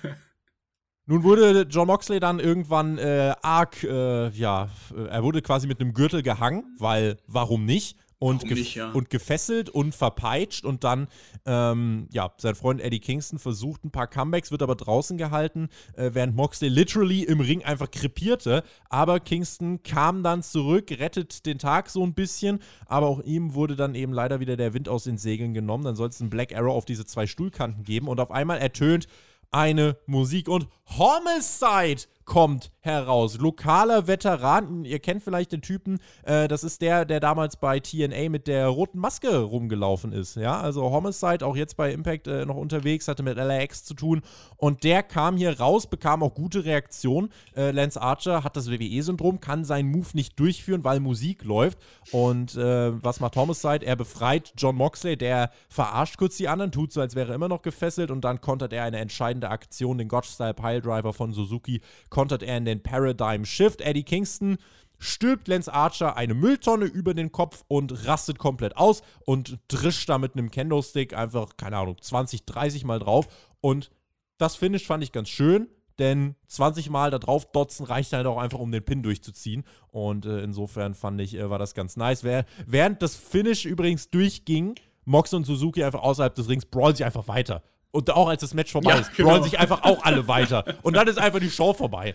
[1.06, 4.70] Nun wurde John Moxley dann irgendwann äh, arg, äh, ja,
[5.08, 7.96] er wurde quasi mit einem Gürtel gehangen, weil warum nicht?
[8.20, 8.91] Und, gef nicht, ja.
[8.91, 11.07] und gefesselt und verpeitscht und dann,
[11.45, 16.11] ähm, ja, sein Freund Eddie Kingston versucht ein paar Comebacks, wird aber draußen gehalten, äh,
[16.13, 18.63] während Moxley literally im Ring einfach krepierte.
[18.89, 23.76] Aber Kingston kam dann zurück, rettet den Tag so ein bisschen, aber auch ihm wurde
[23.76, 25.84] dann eben leider wieder der Wind aus den Segeln genommen.
[25.84, 29.07] Dann soll es einen Black Arrow auf diese zwei Stuhlkanten geben und auf einmal ertönt
[29.51, 33.38] eine Musik und Homicide kommt heraus.
[33.38, 38.30] Lokaler Veteran, ihr kennt vielleicht den Typen, äh, das ist der, der damals bei TNA
[38.30, 40.36] mit der roten Maske rumgelaufen ist.
[40.36, 44.21] Ja, also Homicide, auch jetzt bei Impact äh, noch unterwegs, hatte mit LAX zu tun.
[44.57, 47.30] Und der kam hier raus, bekam auch gute Reaktionen.
[47.55, 51.80] Äh, Lance Archer hat das WWE-Syndrom, kann seinen Move nicht durchführen, weil Musik läuft.
[52.11, 53.86] Und äh, was macht Homicide?
[53.86, 57.49] Er befreit John Moxley, der verarscht kurz die anderen, tut so, als wäre er immer
[57.49, 58.11] noch gefesselt.
[58.11, 61.82] Und dann kontert er eine entscheidende Aktion, den Gotch-Style Piledriver von Suzuki,
[62.16, 63.82] kontert er in den Paradigm Shift.
[63.82, 64.55] Eddie Kingston
[64.99, 70.18] stülpt Lance Archer eine Mülltonne über den Kopf und rastet komplett aus und drischt da
[70.18, 73.28] mit einem Kendo-Stick einfach, keine Ahnung, 20, 30 Mal drauf.
[73.59, 73.91] Und
[74.38, 75.68] das Finish fand ich ganz schön,
[75.99, 79.66] denn 20 Mal da drauf dotzen reicht halt auch einfach, um den Pin durchzuziehen.
[79.89, 82.24] Und äh, insofern fand ich, äh, war das ganz nice.
[82.24, 87.28] Während das Finish übrigens durchging, Mox und Suzuki einfach außerhalb des Rings brawlen sie einfach
[87.28, 87.61] weiter.
[87.96, 89.30] Und auch als das Match vorbei ja, ist, genau.
[89.30, 90.66] brawlen sich einfach auch alle weiter.
[90.82, 92.14] Und dann ist einfach die Show vorbei.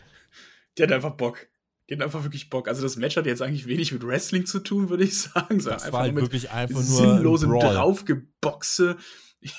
[0.76, 1.48] Die hat einfach Bock.
[1.88, 2.68] Die hat einfach wirklich Bock.
[2.68, 5.58] Also das Match hat jetzt eigentlich wenig mit Wrestling zu tun, würde ich sagen.
[5.58, 8.98] So das war halt wirklich einfach nur sinnlosem Draufgeboxe.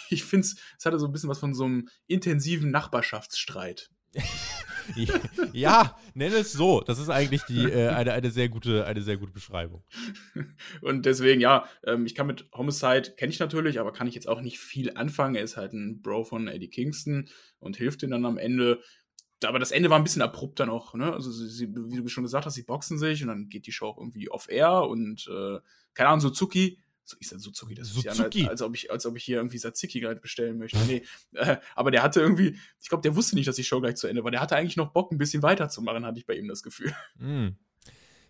[0.09, 3.89] Ich finde es, es hatte so ein bisschen was von so einem intensiven Nachbarschaftsstreit.
[5.53, 6.81] ja, nenne es so.
[6.81, 9.83] Das ist eigentlich die, äh, eine, eine, sehr gute, eine sehr gute Beschreibung.
[10.81, 14.27] Und deswegen, ja, ähm, ich kann mit Homicide, kenne ich natürlich, aber kann ich jetzt
[14.27, 15.35] auch nicht viel anfangen.
[15.35, 17.29] Er ist halt ein Bro von Eddie Kingston
[17.59, 18.81] und hilft ihm dann am Ende.
[19.43, 21.11] Aber das Ende war ein bisschen abrupt dann auch, ne?
[21.13, 23.87] Also, sie, wie du schon gesagt hast, sie boxen sich und dann geht die Show
[23.87, 25.59] auch irgendwie off-air und, äh,
[25.93, 26.77] keine Ahnung, Suzuki
[27.19, 28.09] ist das Suzuki, das Suzuki.
[28.09, 30.77] ist ja, als, ob ich, als ob ich hier irgendwie Tzatziki gerade bestellen möchte.
[30.87, 31.03] Nee,
[31.33, 34.07] äh, aber der hatte irgendwie, ich glaube, der wusste nicht, dass die Show gleich zu
[34.07, 34.31] Ende war.
[34.31, 36.93] Der hatte eigentlich noch Bock, ein bisschen weiterzumachen, hatte ich bei ihm das Gefühl.
[37.17, 37.49] Mm.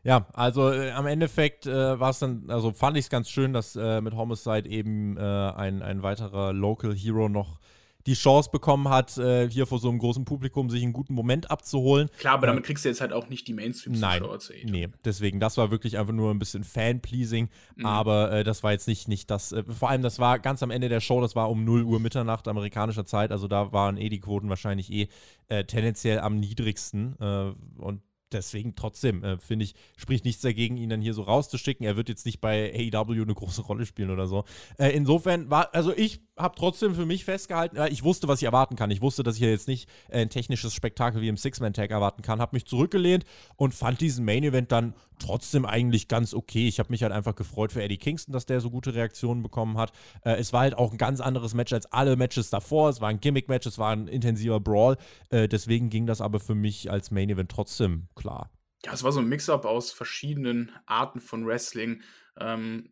[0.03, 3.53] Ja, also äh, am Endeffekt äh, war es dann, also fand ich es ganz schön,
[3.53, 7.59] dass äh, mit Homicide eben äh, ein, ein weiterer Local Hero noch
[8.05, 11.51] die Chance bekommen hat, äh, hier vor so einem großen Publikum sich einen guten Moment
[11.51, 12.09] abzuholen.
[12.17, 15.57] Klar, aber damit kriegst du jetzt halt auch nicht die Mainstream-Zuschauer zu Nee, deswegen, das
[15.57, 17.85] war wirklich einfach nur ein bisschen Fan-pleasing, mhm.
[17.85, 20.71] aber äh, das war jetzt nicht, nicht das, äh, vor allem das war ganz am
[20.71, 24.09] Ende der Show, das war um 0 Uhr Mitternacht amerikanischer Zeit, also da waren eh
[24.09, 25.07] die Quoten wahrscheinlich eh
[25.47, 30.89] äh, tendenziell am niedrigsten äh, und deswegen trotzdem, äh, finde ich, spricht nichts dagegen, ihn
[30.89, 31.85] dann hier so rauszuschicken.
[31.85, 34.45] Er wird jetzt nicht bei AEW eine große Rolle spielen oder so.
[34.77, 38.45] Äh, insofern war, also ich habe trotzdem für mich festgehalten, äh, ich wusste, was ich
[38.45, 38.91] erwarten kann.
[38.91, 42.41] Ich wusste, dass ich jetzt nicht äh, ein technisches Spektakel wie im Six-Man-Tag erwarten kann.
[42.41, 43.25] Habe mich zurückgelehnt
[43.55, 46.67] und fand diesen Main-Event dann trotzdem eigentlich ganz okay.
[46.67, 49.77] Ich habe mich halt einfach gefreut für Eddie Kingston, dass der so gute Reaktionen bekommen
[49.77, 49.91] hat.
[50.23, 52.89] Äh, es war halt auch ein ganz anderes Match als alle Matches davor.
[52.89, 54.97] Es war ein Gimmick-Match, es war ein intensiver Brawl.
[55.31, 58.49] Deswegen ging das aber für mich als Main-Event trotzdem klar.
[58.85, 62.01] Ja, es war so ein Mix-up aus verschiedenen Arten von Wrestling.
[62.39, 62.89] Ähm,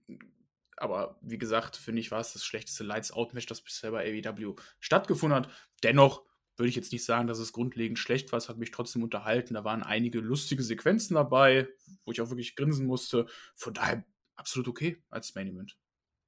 [0.80, 5.38] aber wie gesagt, finde ich, war es das schlechteste Lights-Out-Match, das bisher bei AEW stattgefunden
[5.38, 5.49] hat.
[5.84, 6.23] Dennoch
[6.57, 8.38] würde ich jetzt nicht sagen, dass es grundlegend schlecht war.
[8.38, 9.53] Es hat mich trotzdem unterhalten.
[9.53, 11.67] Da waren einige lustige Sequenzen dabei,
[12.05, 13.27] wo ich auch wirklich grinsen musste.
[13.55, 14.03] Von daher
[14.36, 15.77] absolut okay als Main Event.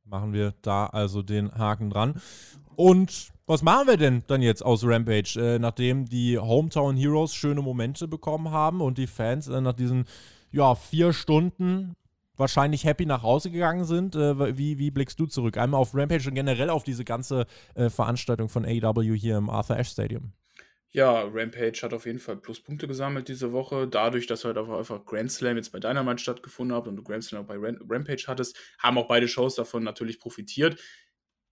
[0.04, 2.22] Machen wir da also den Haken dran.
[2.76, 7.62] Und was machen wir denn dann jetzt aus Rampage, äh, nachdem die Hometown Heroes schöne
[7.62, 10.06] Momente bekommen haben und die Fans äh, nach diesen
[10.52, 11.96] ja, vier Stunden
[12.42, 14.16] wahrscheinlich happy nach Hause gegangen sind.
[14.16, 15.58] Äh, wie, wie blickst du zurück?
[15.58, 19.78] Einmal auf Rampage und generell auf diese ganze äh, Veranstaltung von AEW hier im Arthur
[19.78, 20.34] Ashe Stadium.
[20.94, 23.88] Ja, Rampage hat auf jeden Fall Pluspunkte gesammelt diese Woche.
[23.88, 27.44] Dadurch, dass halt einfach Grand Slam jetzt bei Dynamite stattgefunden hat und du Grand Slam
[27.44, 30.82] auch bei Rampage hattest, haben auch beide Shows davon natürlich profitiert.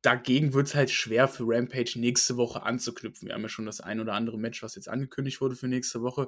[0.01, 3.27] Dagegen wird es halt schwer für Rampage nächste Woche anzuknüpfen.
[3.27, 6.01] Wir haben ja schon das ein oder andere Match, was jetzt angekündigt wurde für nächste
[6.01, 6.27] Woche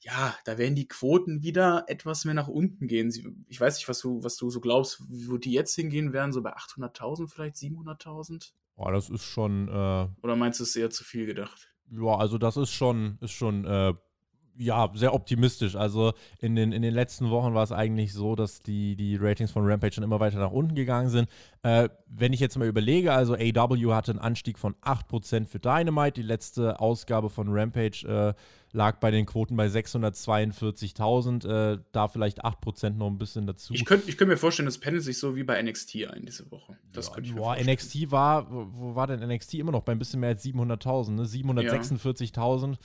[0.00, 3.12] ja, da werden die Quoten wieder etwas mehr nach unten gehen.
[3.48, 6.42] Ich weiß nicht, was du, was du so glaubst, wo die jetzt hingehen werden, so
[6.42, 8.52] bei 800.000 vielleicht, 700.000?
[8.76, 9.68] Oh, das ist schon.
[9.68, 11.72] Äh, Oder meinst du, es ist eher zu viel gedacht?
[11.90, 13.94] Ja, also das ist schon, ist schon äh,
[14.58, 15.76] ja, sehr optimistisch.
[15.76, 19.50] Also in den, in den letzten Wochen war es eigentlich so, dass die, die Ratings
[19.50, 21.28] von Rampage schon immer weiter nach unten gegangen sind.
[21.62, 26.20] Äh, wenn ich jetzt mal überlege, also AW hatte einen Anstieg von 8% für Dynamite.
[26.20, 28.34] Die letzte Ausgabe von Rampage äh,
[28.72, 31.74] lag bei den Quoten bei 642.000.
[31.74, 33.74] Äh, da vielleicht 8% noch ein bisschen dazu.
[33.74, 36.50] Ich könnte ich könnt mir vorstellen, das pendelt sich so wie bei NXT ein diese
[36.50, 36.76] Woche.
[36.92, 39.82] Das ja, könnte ich boah, NXT war, wo war denn NXT immer noch?
[39.82, 41.24] Bei ein bisschen mehr als 700.000, ne?
[41.24, 42.70] 746.000.
[42.70, 42.76] Ja.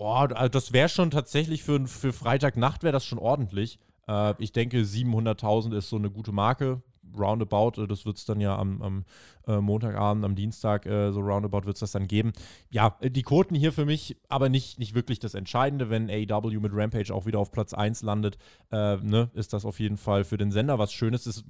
[0.00, 3.80] Oh, das wäre schon tatsächlich für, für Freitagnacht wäre das schon ordentlich.
[4.06, 6.82] Äh, ich denke, 700.000 ist so eine gute Marke.
[7.18, 9.04] Roundabout, äh, das wird es dann ja am, am
[9.48, 12.32] äh, Montagabend, am Dienstag, äh, so roundabout wird es das dann geben.
[12.70, 15.90] Ja, äh, die Quoten hier für mich, aber nicht, nicht wirklich das Entscheidende.
[15.90, 18.38] Wenn AEW mit Rampage auch wieder auf Platz 1 landet,
[18.70, 21.26] äh, ne, ist das auf jeden Fall für den Sender was Schönes.
[21.26, 21.42] Es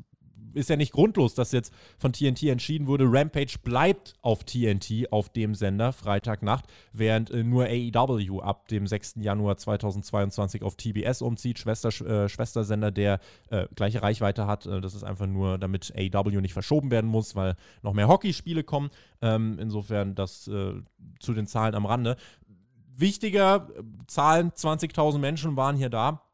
[0.55, 5.29] ist ja nicht grundlos, dass jetzt von TNT entschieden wurde, Rampage bleibt auf TNT, auf
[5.29, 9.17] dem Sender, Freitagnacht, während äh, nur AEW ab dem 6.
[9.21, 13.21] Januar 2022 auf TBS umzieht, Schwester, äh, Schwestersender, der
[13.51, 14.67] äh, gleiche Reichweite hat.
[14.67, 18.65] Äh, das ist einfach nur, damit AEW nicht verschoben werden muss, weil noch mehr Hockeyspiele
[18.65, 18.91] kommen.
[19.21, 20.75] Ähm, insofern das äh,
[21.19, 22.17] zu den Zahlen am Rande.
[22.97, 26.28] Wichtiger, äh, Zahlen, 20.000 Menschen waren hier da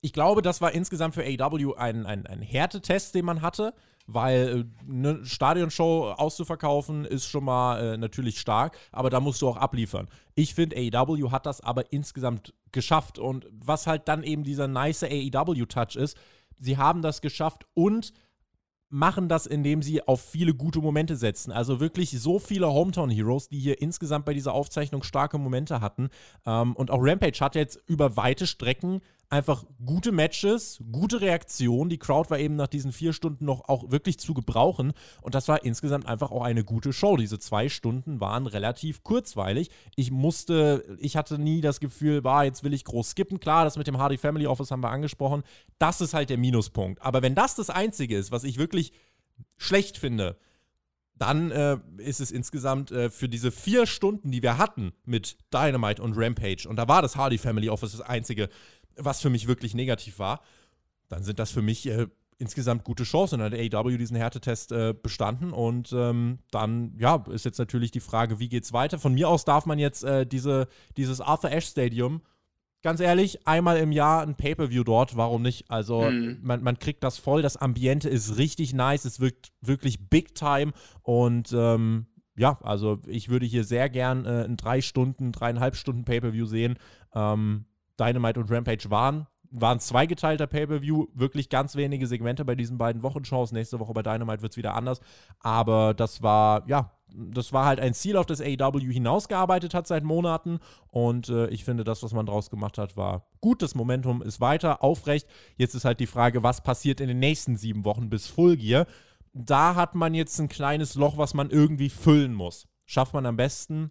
[0.00, 3.74] ich glaube, das war insgesamt für AEW ein, ein, ein Härtetest, den man hatte,
[4.06, 9.48] weil eine äh, Stadionshow auszuverkaufen ist schon mal äh, natürlich stark, aber da musst du
[9.48, 10.08] auch abliefern.
[10.34, 15.04] Ich finde, AEW hat das aber insgesamt geschafft und was halt dann eben dieser nice
[15.04, 16.16] AEW-Touch ist,
[16.58, 18.12] sie haben das geschafft und
[18.90, 21.52] machen das, indem sie auf viele gute Momente setzen.
[21.52, 26.08] Also wirklich so viele Hometown Heroes, die hier insgesamt bei dieser Aufzeichnung starke Momente hatten.
[26.44, 31.88] Ähm, und auch Rampage hat jetzt über weite Strecken einfach gute Matches, gute Reaktion.
[31.88, 34.92] Die Crowd war eben nach diesen vier Stunden noch auch wirklich zu gebrauchen.
[35.22, 37.16] Und das war insgesamt einfach auch eine gute Show.
[37.16, 39.70] Diese zwei Stunden waren relativ kurzweilig.
[39.94, 43.38] Ich musste, ich hatte nie das Gefühl, war, jetzt will ich groß skippen.
[43.38, 45.44] Klar, das mit dem Hardy Family Office haben wir angesprochen.
[45.78, 47.00] Das ist halt der Minuspunkt.
[47.00, 48.92] Aber wenn das das Einzige ist, was ich wirklich
[49.56, 50.36] schlecht finde,
[51.20, 56.02] dann äh, ist es insgesamt äh, für diese vier Stunden, die wir hatten mit Dynamite
[56.02, 58.48] und Rampage, und da war das Hardy Family Office das Einzige,
[58.96, 60.40] was für mich wirklich negativ war,
[61.08, 62.06] dann sind das für mich äh,
[62.40, 63.38] insgesamt gute Chancen.
[63.38, 68.00] Dann hat AEW diesen Härtetest äh, bestanden und ähm, dann, ja, ist jetzt natürlich die
[68.00, 68.98] Frage, wie geht's weiter?
[68.98, 70.66] Von mir aus darf man jetzt äh, diese,
[70.96, 72.22] dieses Arthur Ashe Stadium,
[72.82, 75.70] ganz ehrlich, einmal im Jahr ein Pay-Per-View dort, warum nicht?
[75.70, 76.38] Also, mhm.
[76.42, 80.72] man, man kriegt das voll, das Ambiente ist richtig nice, es wirkt wirklich big time
[81.02, 86.04] und ähm, ja, also ich würde hier sehr gern äh, ein drei Stunden, dreieinhalb Stunden
[86.06, 86.78] Pay-Per-View sehen.
[87.14, 87.66] Ähm,
[88.00, 89.26] Dynamite und Rampage waren.
[89.52, 93.50] War ein zweigeteilter Pay-Per-View, wirklich ganz wenige Segmente bei diesen beiden Wochenshows.
[93.50, 95.00] Nächste Woche bei Dynamite wird es wieder anders.
[95.40, 100.04] Aber das war, ja, das war halt ein Ziel, auf das AEW hinausgearbeitet hat seit
[100.04, 100.60] Monaten.
[100.88, 103.60] Und äh, ich finde, das, was man draus gemacht hat, war gut.
[103.62, 105.26] Das Momentum ist weiter aufrecht.
[105.56, 108.86] Jetzt ist halt die Frage, was passiert in den nächsten sieben Wochen bis Full Gear.
[109.32, 112.68] Da hat man jetzt ein kleines Loch, was man irgendwie füllen muss.
[112.86, 113.90] Schafft man am besten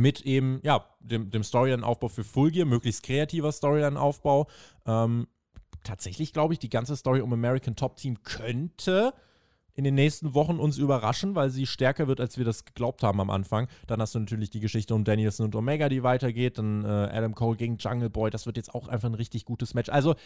[0.00, 4.48] mit eben, ja, dem, dem Storyline-Aufbau für Full Gear, möglichst kreativer Storyline-Aufbau.
[4.86, 5.28] Ähm,
[5.84, 9.12] tatsächlich glaube ich, die ganze Story um American Top Team könnte
[9.74, 13.20] in den nächsten Wochen uns überraschen, weil sie stärker wird, als wir das geglaubt haben
[13.20, 13.68] am Anfang.
[13.86, 16.58] Dann hast du natürlich die Geschichte um Danielson und Omega, die weitergeht.
[16.58, 18.30] Dann äh, Adam Cole gegen Jungle Boy.
[18.30, 19.88] Das wird jetzt auch einfach ein richtig gutes Match.
[19.88, 20.16] Also,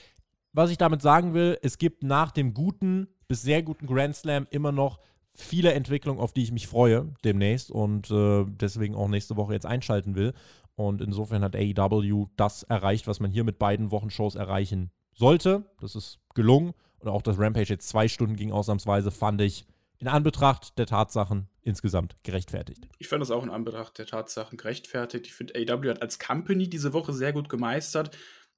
[0.53, 4.47] was ich damit sagen will, es gibt nach dem guten bis sehr guten Grand Slam
[4.51, 4.99] immer noch
[5.35, 9.67] viele Entwicklungen, auf die ich mich freue demnächst und äh, deswegen auch nächste Woche jetzt
[9.67, 10.33] einschalten will.
[10.77, 15.65] Und insofern hat AEW das erreicht, was man hier mit beiden Wochenshows erreichen sollte.
[15.81, 16.75] Das ist gelungen.
[16.99, 19.67] Und auch dass Rampage jetzt zwei Stunden ging, ausnahmsweise, fand ich
[19.99, 22.89] in Anbetracht der Tatsachen insgesamt gerechtfertigt.
[22.99, 25.27] Ich fand das auch in Anbetracht der Tatsachen gerechtfertigt.
[25.27, 28.17] Ich finde, AEW hat als Company diese Woche sehr gut gemeistert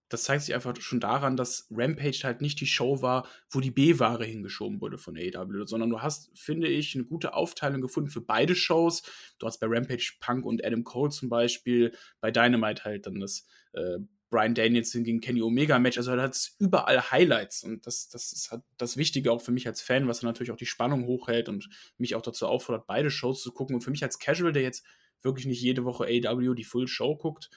[0.08, 3.70] das zeigt sich einfach schon daran, dass Rampage halt nicht die Show war, wo die
[3.70, 8.20] B-Ware hingeschoben wurde von AEW, sondern du hast, finde ich, eine gute Aufteilung gefunden für
[8.20, 9.02] beide Shows.
[9.38, 13.46] Du hast bei Rampage Punk und Adam Cole zum Beispiel, bei Dynamite halt dann das
[13.72, 13.98] äh,
[14.30, 15.98] Brian Danielson gegen Kenny Omega Match.
[15.98, 19.52] Also da hat es überall Highlights und das, das ist halt das Wichtige auch für
[19.52, 23.10] mich als Fan, was natürlich auch die Spannung hochhält und mich auch dazu auffordert, beide
[23.10, 23.74] Shows zu gucken.
[23.74, 24.84] Und für mich als Casual, der jetzt
[25.22, 27.50] wirklich nicht jede Woche AW die Full Show guckt,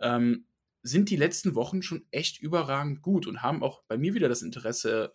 [0.00, 0.46] ähm,
[0.82, 4.42] sind die letzten Wochen schon echt überragend gut und haben auch bei mir wieder das
[4.42, 5.12] Interesse,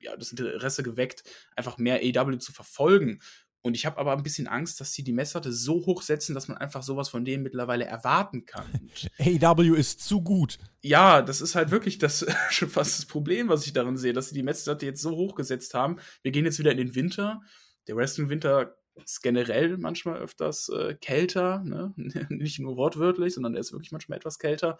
[0.00, 1.24] ja, das Interesse geweckt,
[1.56, 3.20] einfach mehr AW zu verfolgen.
[3.62, 6.48] Und ich habe aber ein bisschen Angst, dass sie die Messlatte so hoch setzen, dass
[6.48, 8.90] man einfach sowas von denen mittlerweile erwarten kann.
[9.18, 10.58] AW ist zu gut.
[10.82, 14.28] Ja, das ist halt wirklich das schon fast das Problem, was ich darin sehe, dass
[14.28, 15.96] sie die Messlatte jetzt so hoch gesetzt haben.
[16.22, 17.40] Wir gehen jetzt wieder in den Winter.
[17.86, 21.92] Der Wrestling-Winter ist generell manchmal öfters äh, kälter, ne?
[22.28, 24.78] nicht nur wortwörtlich, sondern er ist wirklich manchmal etwas kälter.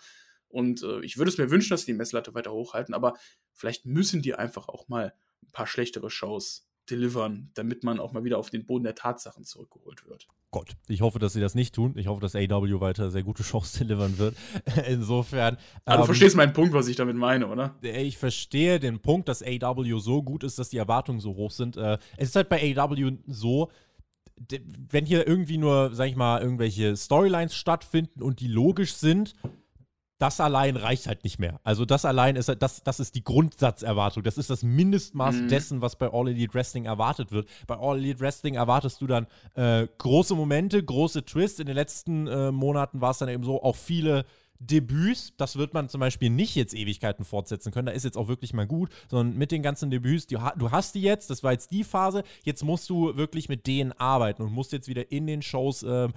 [0.48, 3.14] Und äh, ich würde es mir wünschen, dass sie die Messlatte weiter hochhalten, aber
[3.52, 8.24] vielleicht müssen die einfach auch mal ein paar schlechtere Shows delivern, damit man auch mal
[8.24, 10.28] wieder auf den Boden der Tatsachen zurückgeholt wird.
[10.50, 11.94] Gott, ich hoffe, dass sie das nicht tun.
[11.96, 14.36] Ich hoffe, dass AW weiter sehr gute Shows delivern wird.
[14.88, 15.56] Insofern.
[15.84, 17.74] Du ähm, verstehst meinen Punkt, was ich damit meine, oder?
[17.82, 21.76] Ich verstehe den Punkt, dass AW so gut ist, dass die Erwartungen so hoch sind.
[21.76, 23.70] Äh, es ist halt bei AW so,
[24.90, 29.34] wenn hier irgendwie nur, sag ich mal, irgendwelche Storylines stattfinden und die logisch sind,
[30.18, 31.60] das allein reicht halt nicht mehr.
[31.64, 34.22] Also das allein ist das, das ist die Grundsatzerwartung.
[34.22, 35.48] Das ist das Mindestmaß mhm.
[35.48, 37.48] dessen, was bei All Elite Wrestling erwartet wird.
[37.66, 41.58] Bei All Elite Wrestling erwartest du dann äh, große Momente, große Twists.
[41.58, 44.24] In den letzten äh, Monaten war es dann eben so, auch viele
[44.66, 48.28] Debüts, das wird man zum Beispiel nicht jetzt Ewigkeiten fortsetzen können, da ist jetzt auch
[48.28, 51.52] wirklich mal gut, sondern mit den ganzen Debüts, die, du hast die jetzt, das war
[51.52, 55.26] jetzt die Phase, jetzt musst du wirklich mit denen arbeiten und musst jetzt wieder in
[55.26, 56.08] den Shows äh,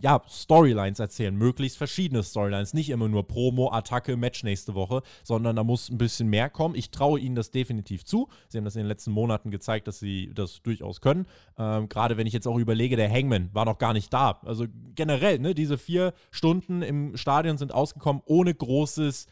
[0.00, 5.56] ja, Storylines erzählen, möglichst verschiedene Storylines, nicht immer nur Promo, Attacke, Match nächste Woche, sondern
[5.56, 6.74] da muss ein bisschen mehr kommen.
[6.74, 8.28] Ich traue ihnen das definitiv zu.
[8.48, 11.26] Sie haben das in den letzten Monaten gezeigt, dass sie das durchaus können.
[11.58, 14.40] Ähm, Gerade wenn ich jetzt auch überlege, der Hangman war noch gar nicht da.
[14.44, 19.26] Also generell, ne, diese vier Stunden im Stadion sind ausgekommen ohne großes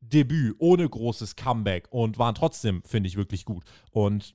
[0.00, 3.64] Debüt, ohne großes Comeback und waren trotzdem, finde ich, wirklich gut.
[3.90, 4.34] Und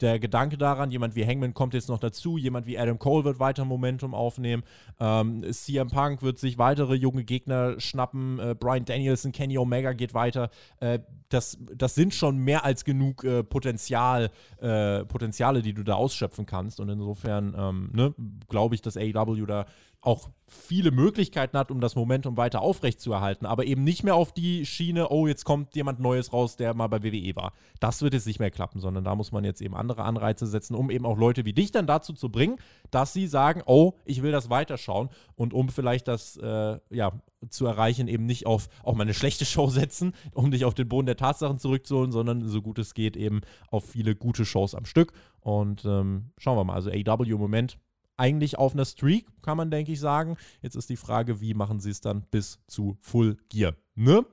[0.00, 3.40] der Gedanke daran, jemand wie Hangman kommt jetzt noch dazu, jemand wie Adam Cole wird
[3.40, 4.62] weiter Momentum aufnehmen,
[5.00, 10.14] ähm, CM Punk wird sich weitere junge Gegner schnappen, äh, Brian Danielson, Kenny Omega geht
[10.14, 10.50] weiter.
[10.80, 14.30] Äh, das, das sind schon mehr als genug äh, Potenzial,
[14.60, 16.80] äh, Potenziale, die du da ausschöpfen kannst.
[16.80, 18.14] Und insofern ähm, ne,
[18.48, 19.66] glaube ich, dass AEW da
[20.00, 24.64] auch viele Möglichkeiten hat, um das Momentum weiter aufrechtzuerhalten, aber eben nicht mehr auf die
[24.64, 27.52] Schiene, oh, jetzt kommt jemand Neues raus, der mal bei WWE war.
[27.80, 30.74] Das wird jetzt nicht mehr klappen, sondern da muss man jetzt eben andere Anreize setzen,
[30.74, 32.56] um eben auch Leute wie dich dann dazu zu bringen,
[32.90, 37.12] dass sie sagen, oh, ich will das weiterschauen und um vielleicht das, äh, ja,
[37.50, 40.88] zu erreichen, eben nicht auf auch mal eine schlechte Show setzen, um dich auf den
[40.88, 44.86] Boden der Tatsachen zurückzuholen, sondern so gut es geht eben auf viele gute Shows am
[44.86, 45.12] Stück.
[45.40, 47.78] Und ähm, schauen wir mal, also AW im Moment
[48.18, 50.36] eigentlich auf einer Streak, kann man, denke ich, sagen.
[50.60, 53.74] Jetzt ist die Frage, wie machen sie es dann bis zu Full Gear?
[53.94, 54.26] Ne?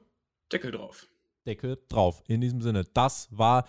[0.51, 1.07] Deckel drauf.
[1.45, 2.23] Deckel drauf.
[2.27, 3.65] In diesem Sinne, das war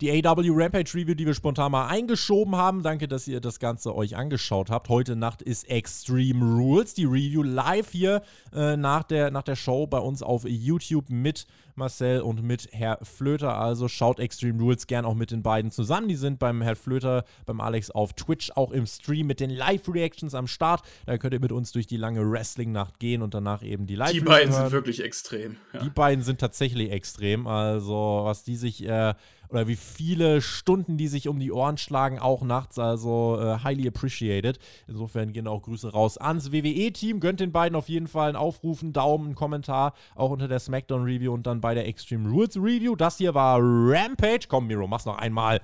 [0.00, 2.82] die AW Rampage Review, die wir spontan mal eingeschoben haben.
[2.82, 4.88] Danke, dass ihr das Ganze euch angeschaut habt.
[4.88, 8.22] Heute Nacht ist Extreme Rules, die Review live hier
[8.54, 12.98] äh, nach, der, nach der Show bei uns auf YouTube mit Marcel und mit Herr
[13.02, 13.58] Flöter.
[13.58, 16.08] Also schaut Extreme Rules gern auch mit den beiden zusammen.
[16.08, 20.34] Die sind beim Herr Flöter, beim Alex auf Twitch auch im Stream mit den Live-Reactions
[20.34, 20.82] am Start.
[21.06, 24.12] Da könnt ihr mit uns durch die lange Wrestling-Nacht gehen und danach eben die live
[24.12, 24.62] Die beiden hören.
[24.64, 25.56] sind wirklich extrem.
[25.74, 25.80] Ja.
[25.80, 27.46] Die beiden sind tatsächlich extrem.
[27.46, 28.86] Also, was die sich.
[28.86, 29.14] Äh,
[29.50, 33.88] oder wie viele Stunden die sich um die Ohren schlagen, auch nachts, also äh, highly
[33.88, 34.58] appreciated.
[34.86, 37.20] Insofern gehen auch Grüße raus ans WWE-Team.
[37.20, 40.60] Gönnt den beiden auf jeden Fall einen Aufruf, einen Daumen, einen Kommentar, auch unter der
[40.60, 42.96] Smackdown-Review und dann bei der Extreme Rules Review.
[42.96, 44.46] Das hier war Rampage.
[44.48, 45.60] Komm, Miro, mach's noch einmal.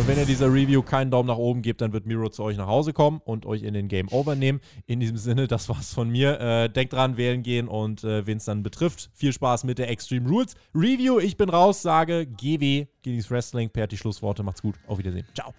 [0.00, 2.56] Und wenn ihr dieser Review keinen Daumen nach oben gebt, dann wird Miro zu euch
[2.56, 4.62] nach Hause kommen und euch in den Game Over nehmen.
[4.86, 6.40] In diesem Sinne, das war's von mir.
[6.40, 9.90] Äh, denkt dran, wählen gehen und äh, wen es dann betrifft, viel Spaß mit der
[9.90, 11.18] Extreme Rules Review.
[11.18, 13.68] Ich bin raus, sage GW, Guinness Wrestling.
[13.68, 14.42] Per die Schlussworte.
[14.42, 14.76] Macht's gut.
[14.86, 15.26] Auf Wiedersehen.
[15.34, 15.52] Ciao.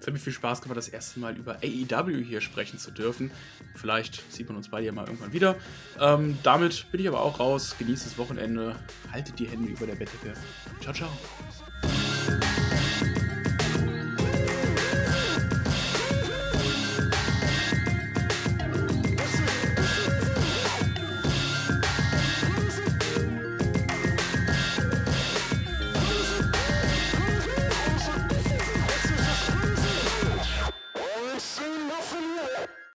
[0.00, 3.30] Es hat mir viel Spaß gemacht, das erste Mal über AEW hier sprechen zu dürfen.
[3.74, 5.54] Vielleicht sieht man uns beide ja mal irgendwann wieder.
[6.00, 7.76] Ähm, damit bin ich aber auch raus.
[7.78, 8.74] Genießt das Wochenende.
[9.12, 10.32] Haltet die Hände über der Bettdecke.
[10.80, 11.10] Ciao, ciao.